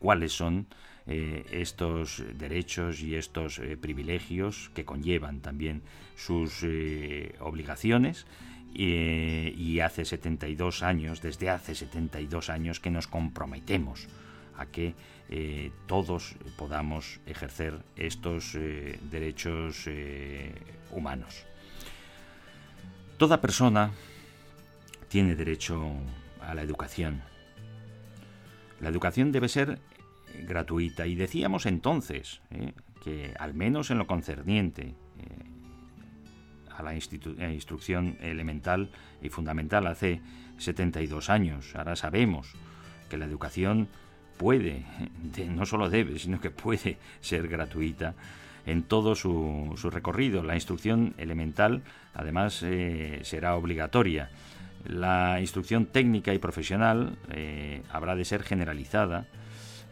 [0.00, 0.66] cuáles son
[1.10, 5.80] eh, estos derechos y estos eh, privilegios que conllevan también
[6.16, 8.26] sus eh, obligaciones
[8.74, 14.06] y hace 72 años, desde hace 72 años que nos comprometemos
[14.58, 14.94] a que
[15.86, 18.52] todos podamos ejercer estos
[19.10, 19.88] derechos
[20.92, 21.47] humanos.
[23.18, 23.90] Toda persona
[25.08, 25.92] tiene derecho
[26.40, 27.20] a la educación.
[28.80, 29.80] La educación debe ser
[30.46, 31.04] gratuita.
[31.04, 34.94] Y decíamos entonces eh, que, al menos en lo concerniente eh,
[36.70, 40.20] a la instrucción elemental y fundamental hace
[40.58, 42.52] 72 años, ahora sabemos
[43.10, 43.88] que la educación
[44.36, 44.84] puede,
[45.48, 48.14] no solo debe, sino que puede ser gratuita
[48.70, 50.42] en todo su, su recorrido.
[50.42, 51.82] La instrucción elemental,
[52.14, 52.64] además,
[53.22, 54.30] será obligatoria.
[54.86, 57.18] La instrucción técnica y profesional
[57.90, 59.26] habrá de ser generalizada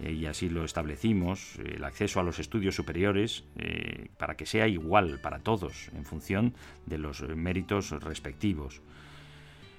[0.00, 4.68] eh, y así lo establecimos, el acceso a los estudios superiores eh, para que sea
[4.68, 6.54] igual para todos en función
[6.84, 8.82] de los méritos respectivos.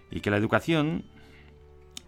[0.09, 1.03] Y que la educación,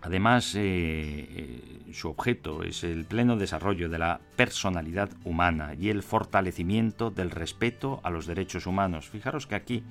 [0.01, 7.11] además, eh, su objeto es el pleno desarrollo de la personalidad humana y el fortalecimiento
[7.11, 9.09] del respeto a los derechos humanos.
[9.09, 9.83] Fijaros que aquí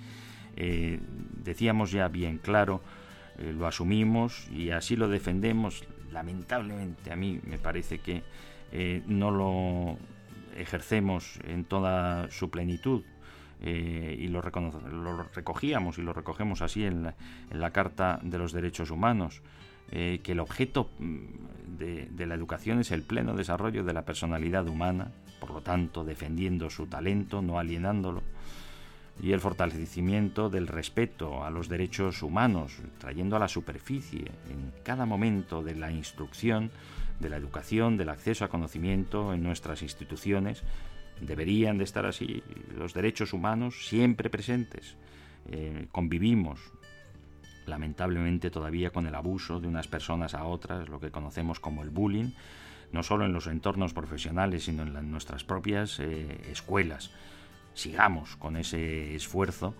[1.44, 2.82] decíamos ya bien claro,
[3.38, 8.22] lo asumimos y así lo defendemos lamentablemente a mí me parece que
[8.72, 9.96] eh, no lo
[10.56, 13.02] ejercemos en toda su plenitud
[13.62, 17.12] eh, y lo, lo, recogíamos y lo recogemos así en
[17.50, 19.42] la, Carta de los Derechos Humanos,
[19.90, 24.68] eh, que el objeto mm, de, la educación es el pleno desarrollo de la personalidad
[24.68, 28.22] humana, por lo tanto defendiendo su talento, no alienándolo,
[29.22, 35.06] y el fortalecimiento del respeto a los derechos humanos, trayendo a la superficie en cada
[35.06, 36.70] momento de la instrucción,
[37.18, 40.62] de la educación, del acceso a conocimiento en nuestras instituciones.
[41.20, 42.44] Deberían de estar así
[42.76, 44.96] los derechos humanos siempre presentes.
[45.50, 46.60] Eh, convivimos
[47.68, 51.90] lamentablemente todavía con el abuso de unas personas a otras, lo que conocemos como el
[51.90, 52.32] bullying,
[52.92, 57.10] no solo en los entornos profesionales, sino en, nuestras propias eh, escuelas.
[57.74, 59.74] Sigamos con ese esfuerzo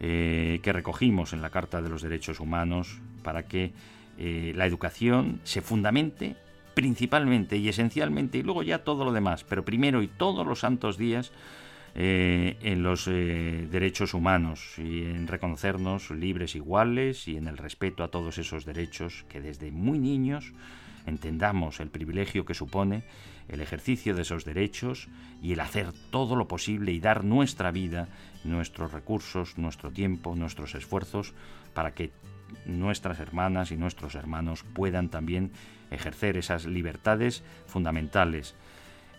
[0.00, 3.72] eh, que recogimos en la Carta de los Derechos Humanos para que
[4.18, 6.36] eh, la educación se fundamente
[6.74, 10.96] principalmente y esencialmente, y luego ya todo lo demás, pero primero y todos los santos
[10.96, 11.32] días,
[11.94, 18.08] eh, en los derechos humanos y en reconocernos libres iguales y en el respeto a
[18.08, 20.52] todos esos derechos que desde muy niños
[21.06, 23.04] entendamos el privilegio que supone
[23.48, 25.08] el ejercicio de esos derechos
[25.42, 28.08] y el hacer todo lo posible y dar nuestra vida,
[28.44, 31.34] nuestros recursos, nuestro tiempo, nuestros esfuerzos
[31.74, 32.12] para que
[32.66, 35.52] nuestras hermanas y nuestros hermanos puedan también
[35.90, 38.54] ejercer esas libertades fundamentales.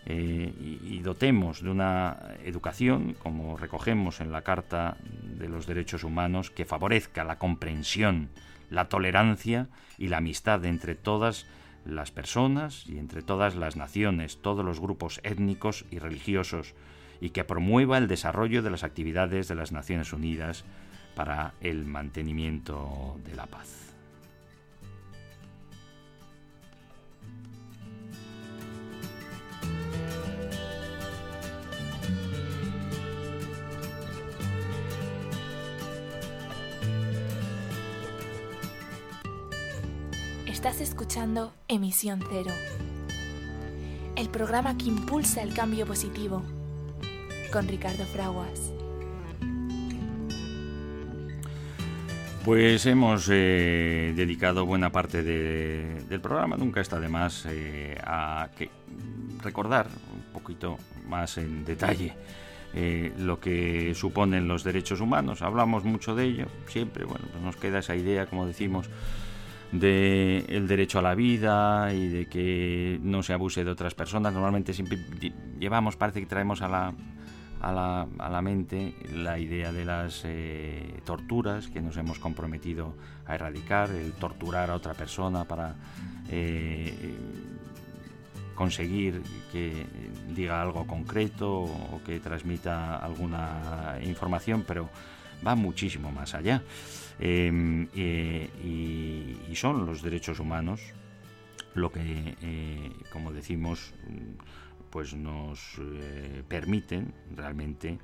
[0.06, 4.96] Eh, y, dotemos de una educación, como recogemos en la Carta
[5.38, 8.28] de los Derechos Humanos, que favorezca la comprensión,
[8.70, 11.46] la tolerancia y la amistad entre todas
[11.86, 16.74] las personas y entre todas las naciones, todos los grupos étnicos y religiosos,
[17.20, 20.64] y que promueva el desarrollo de las actividades de las Naciones Unidas
[21.14, 23.93] para el mantenimiento de la paz.
[40.66, 42.50] Estás escuchando Emisión Cero,
[44.16, 46.42] el programa que impulsa el cambio positivo,
[47.52, 48.72] con Ricardo Fraguas.
[52.46, 58.48] Pues hemos eh, dedicado buena parte del programa, nunca está de más, eh, a
[59.42, 62.14] recordar un poquito más en detalle
[62.72, 65.42] eh, lo que suponen los derechos humanos.
[65.42, 68.88] Hablamos mucho de ello, siempre, bueno, pues nos queda esa idea, como decimos,
[69.74, 74.32] de el derecho a la vida y de que no se abuse de otras personas.
[74.32, 74.98] Normalmente siempre
[75.58, 76.94] llevamos, parece que traemos a la,
[77.60, 82.94] a la, a la mente la idea de las eh, torturas que nos hemos comprometido
[83.26, 85.74] a erradicar, el torturar a otra persona para
[86.30, 87.14] eh,
[88.54, 89.86] conseguir que
[90.34, 94.88] diga algo concreto o que transmita alguna información, pero
[95.44, 96.62] va muchísimo más allá.
[97.18, 100.80] Em, eh, y, son los derechos humanos
[101.74, 103.94] lo que, eh, como decimos,
[104.90, 107.98] pues nos eh, permiten realmente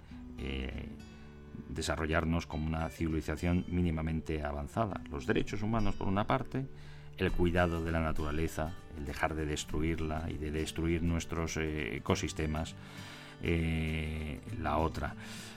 [1.69, 5.03] desarrollarnos como una civilización mínimamente avanzada.
[5.11, 6.67] Los derechos humanos, por una parte,
[7.19, 12.75] el cuidado de la naturaleza, el dejar de destruirla y de destruir nuestros ecosistemas,
[13.43, 15.14] la otra.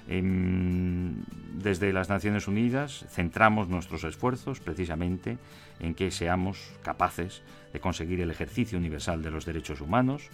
[0.08, 1.24] Em,
[1.54, 5.38] desde las Naciones Unidas centramos nuestros esfuerzos precisamente
[5.80, 10.30] en que seamos capaces de conseguir el ejercicio universal de los derechos humanos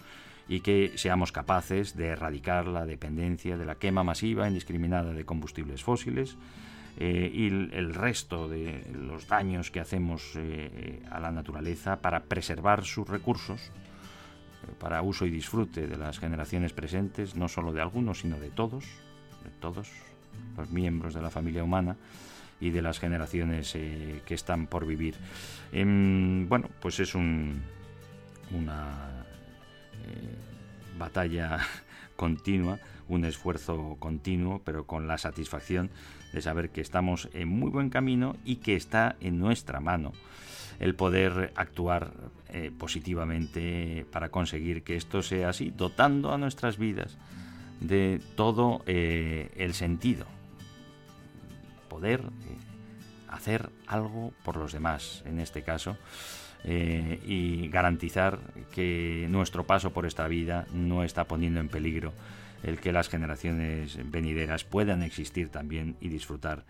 [0.47, 5.83] y que seamos capaces de erradicar la dependencia de la quema masiva indiscriminada de combustibles
[5.83, 6.35] fósiles
[6.97, 12.83] eh, y el, resto de los daños que hacemos eh, a la naturaleza para preservar
[12.83, 13.88] sus recursos eh,
[14.77, 18.85] para uso y disfrute de las generaciones presentes, no solo de algunos, sino de todos,
[19.43, 19.89] de todos
[20.57, 21.95] los miembros de la familia humana
[22.59, 25.15] y de las generaciones eh, que están por vivir.
[25.71, 27.61] Em, bueno, pues es un,
[28.51, 29.25] una
[30.05, 30.35] eh,
[30.97, 31.59] batalla
[32.15, 35.89] continua, un esfuerzo continuo, pero con la satisfacción
[36.33, 40.11] de saber que estamos en muy buen camino y que está en nuestra mano
[40.79, 42.11] el poder actuar
[42.49, 47.17] eh, positivamente para conseguir que esto sea así, dotando a nuestras vidas
[47.81, 50.25] de todo eh, el sentido.
[51.89, 52.57] Poder eh,
[53.27, 55.97] hacer algo por los demás, en este caso,
[56.65, 58.37] y garantizar
[58.73, 62.11] que nuestro paso por esta vida no está poniendo en peligro
[62.63, 66.65] el que las generaciones venideras puedan existir también y disfrutar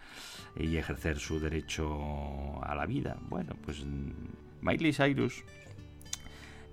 [0.55, 3.17] y ejercer su derecho a la vida.
[3.29, 3.83] Bueno, pues
[4.61, 5.43] Miley Cyrus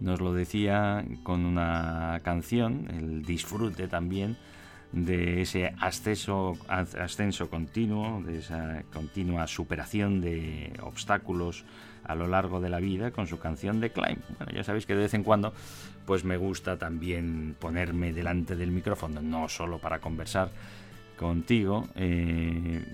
[0.01, 4.37] nos lo decía con una canción, el disfrute también
[4.93, 11.65] de ese ascenso, ascenso continuo, de esa continua superación de obstáculos
[12.05, 14.21] a lo largo de la vida con su canción de Climb.
[14.39, 15.53] Bueno, ya sabéis que de vez en cuando
[16.07, 20.51] pues me gusta también ponerme delante del micrófono, no solo para conversar,
[21.17, 22.85] contigo, eh,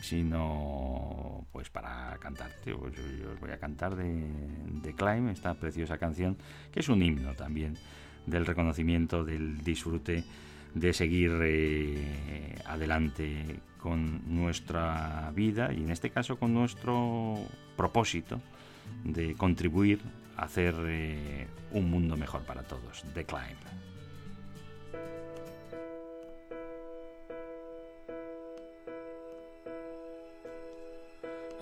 [0.00, 2.74] sino pues para cantarte.
[2.74, 4.26] Pues yo, os voy a cantar de,
[4.82, 6.36] de Climb, esta preciosa canción,
[6.70, 7.76] que es un himno también
[8.26, 10.24] del reconocimiento, del disfrute
[10.74, 17.36] de seguir eh, adelante con nuestra vida y en este caso con nuestro
[17.76, 18.40] propósito
[19.04, 20.00] de contribuir
[20.36, 23.02] hacer eh, un mundo mejor para todos.
[23.14, 23.56] The Climb.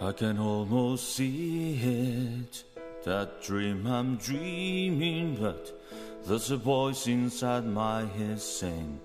[0.02, 2.64] I can almost see it,
[3.04, 5.78] that dream I'm dreaming, but
[6.26, 8.98] there's a voice inside my head saying,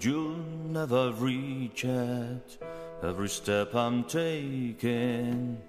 [0.00, 2.58] You'll never reach it.
[3.02, 5.60] Every step I'm taking,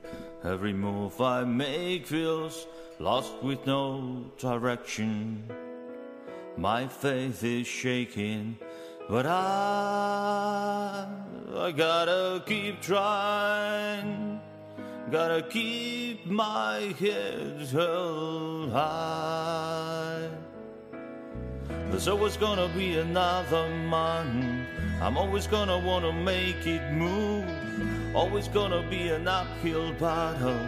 [0.43, 2.65] every move I make feels
[2.99, 5.43] lost with no direction.
[6.57, 8.57] My faith is shaking,
[9.09, 11.07] but I,
[11.55, 14.39] I gotta keep trying.
[15.09, 20.29] Gotta keep my head held high.
[21.89, 24.65] There's always gonna be another man.
[25.01, 27.60] I'm always gonna wanna make it move.
[28.13, 30.59] Always gonna be an uphill battle.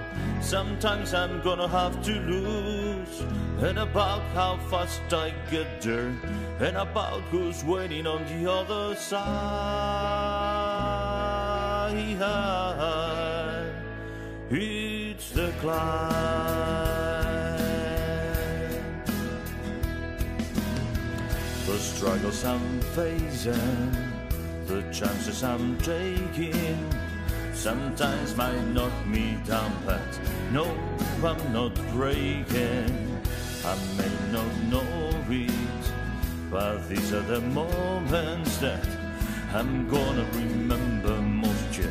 [0.42, 3.24] Sometimes I'm gonna have to lose.
[3.62, 6.14] And about how fast I get there.
[6.60, 10.44] And about who's waiting on the other side.
[14.56, 16.44] It's the climb.
[21.66, 23.92] The struggles I'm facing,
[24.68, 26.78] the chances I'm taking,
[27.64, 30.02] sometimes might knock me down, but
[30.52, 30.66] no,
[31.24, 33.22] I'm not breaking.
[33.64, 34.84] I may not know
[35.30, 35.84] it,
[36.52, 38.86] but these are the moments that
[39.54, 41.78] I'm gonna remember most.
[41.80, 41.86] Yeah.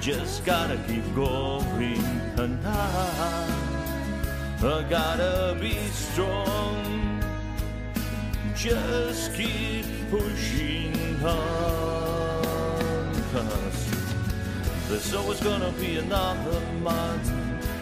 [0.00, 2.02] Just gotta keep going,
[2.38, 3.46] and I,
[4.62, 7.22] I gotta be strong.
[8.54, 12.30] Just keep pushing on,
[14.90, 17.32] there's always gonna be another month.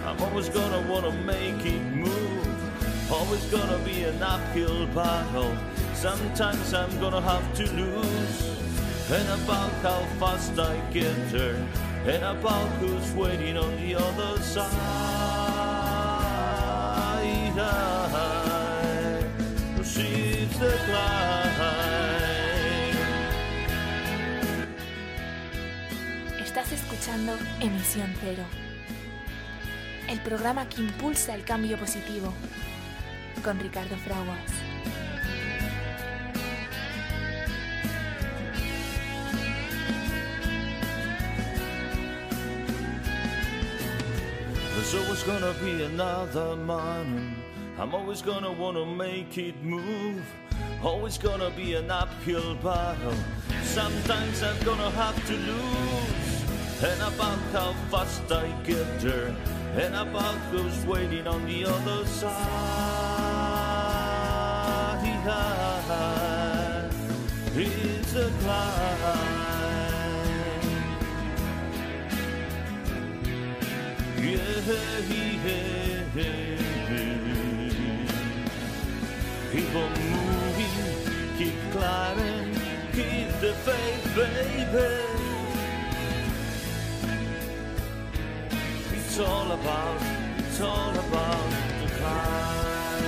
[0.04, 3.10] I'm always gonna wanna make it move.
[3.10, 5.56] Always gonna be an uphill battle.
[5.94, 8.58] Sometimes I'm gonna have to lose.
[9.10, 11.66] And about how fast I get there.
[12.04, 15.48] And about who's waiting on the other side.
[19.76, 21.47] Proceed the climb.
[26.98, 28.42] Escuchando Emisión Cero,
[30.08, 32.32] el programa que impulsa el cambio positivo,
[33.44, 34.38] con Ricardo Fraguas.
[44.74, 47.36] There's always gonna be another morning.
[47.78, 50.24] I'm always gonna wanna make it move.
[50.82, 53.14] Always gonna be an uphill battle.
[53.62, 56.27] Sometimes I'm gonna have to lose.
[56.80, 59.34] And about how fast I get there.
[59.74, 63.48] And about who's waiting on the other side.
[67.60, 69.48] It's a climb.
[74.16, 75.38] Yeah, yeah,
[79.50, 82.54] Keep on moving, keep climbing,
[82.92, 85.27] keep the faith, baby.
[89.20, 90.00] It's all about,
[90.38, 91.50] it's all about
[91.80, 93.02] the climb.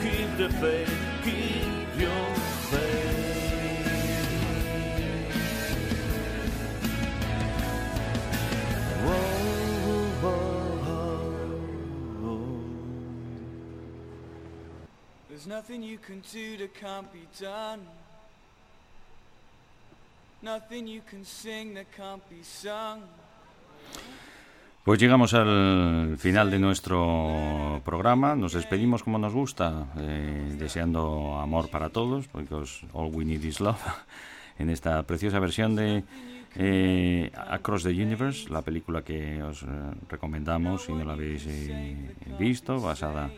[0.00, 2.34] Keep the faith, keep your
[2.70, 3.18] faith.
[15.28, 17.86] There's nothing you can do that can't be done.
[20.40, 23.02] Nothing you can sing that can't be sung.
[24.88, 28.34] Pues llegamos al final de nuestro programa.
[28.34, 33.60] Nos despedimos como nos gusta, eh, deseando amor para todos, because all we need is
[33.60, 33.76] love,
[34.58, 36.04] en esta preciosa versión de
[36.56, 39.66] eh, Across the Universe, la película que os eh,
[40.08, 41.94] recomendamos si no la habéis eh,
[42.38, 43.30] visto, basada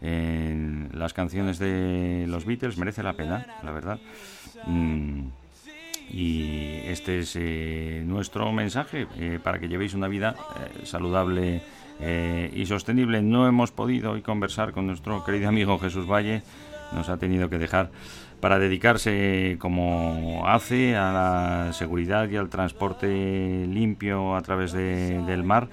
[0.00, 2.78] en las canciones de los Beatles.
[2.78, 4.00] Merece la pena, la verdad.
[4.66, 5.28] Mm,
[6.12, 11.62] y este es eh, nuestro mensaje eh, para que llevéis una vida eh, saludable
[12.54, 13.20] y sostenible.
[13.20, 16.40] No hemos podido hoy conversar con nuestro querido amigo Jesús Valle,
[16.92, 17.90] nos ha tenido que dejar
[18.40, 25.44] para dedicarse como hace a la seguridad y al transporte limpio a través de- del
[25.44, 25.68] mar,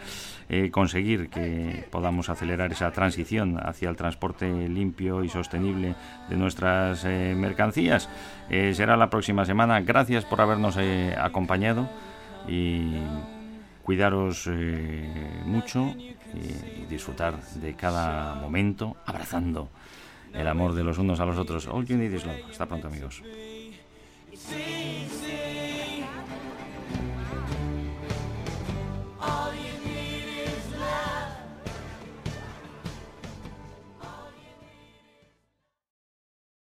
[0.50, 5.96] eh, conseguir que podamos acelerar esa transición hacia el transporte limpio y sostenible
[6.30, 8.10] de nuestras eh, mercancías.
[8.50, 9.82] Eh, será la próxima semana.
[9.82, 11.90] Gracias por habernos eh, acompañado
[12.48, 12.96] y
[13.84, 15.94] cuidaros eh, mucho
[16.34, 19.70] y disfrutar de cada momento abrazando
[20.34, 21.68] el amor de los unos a los otros.
[21.68, 22.38] All you need is love.
[22.50, 23.24] Hasta pronto amigos.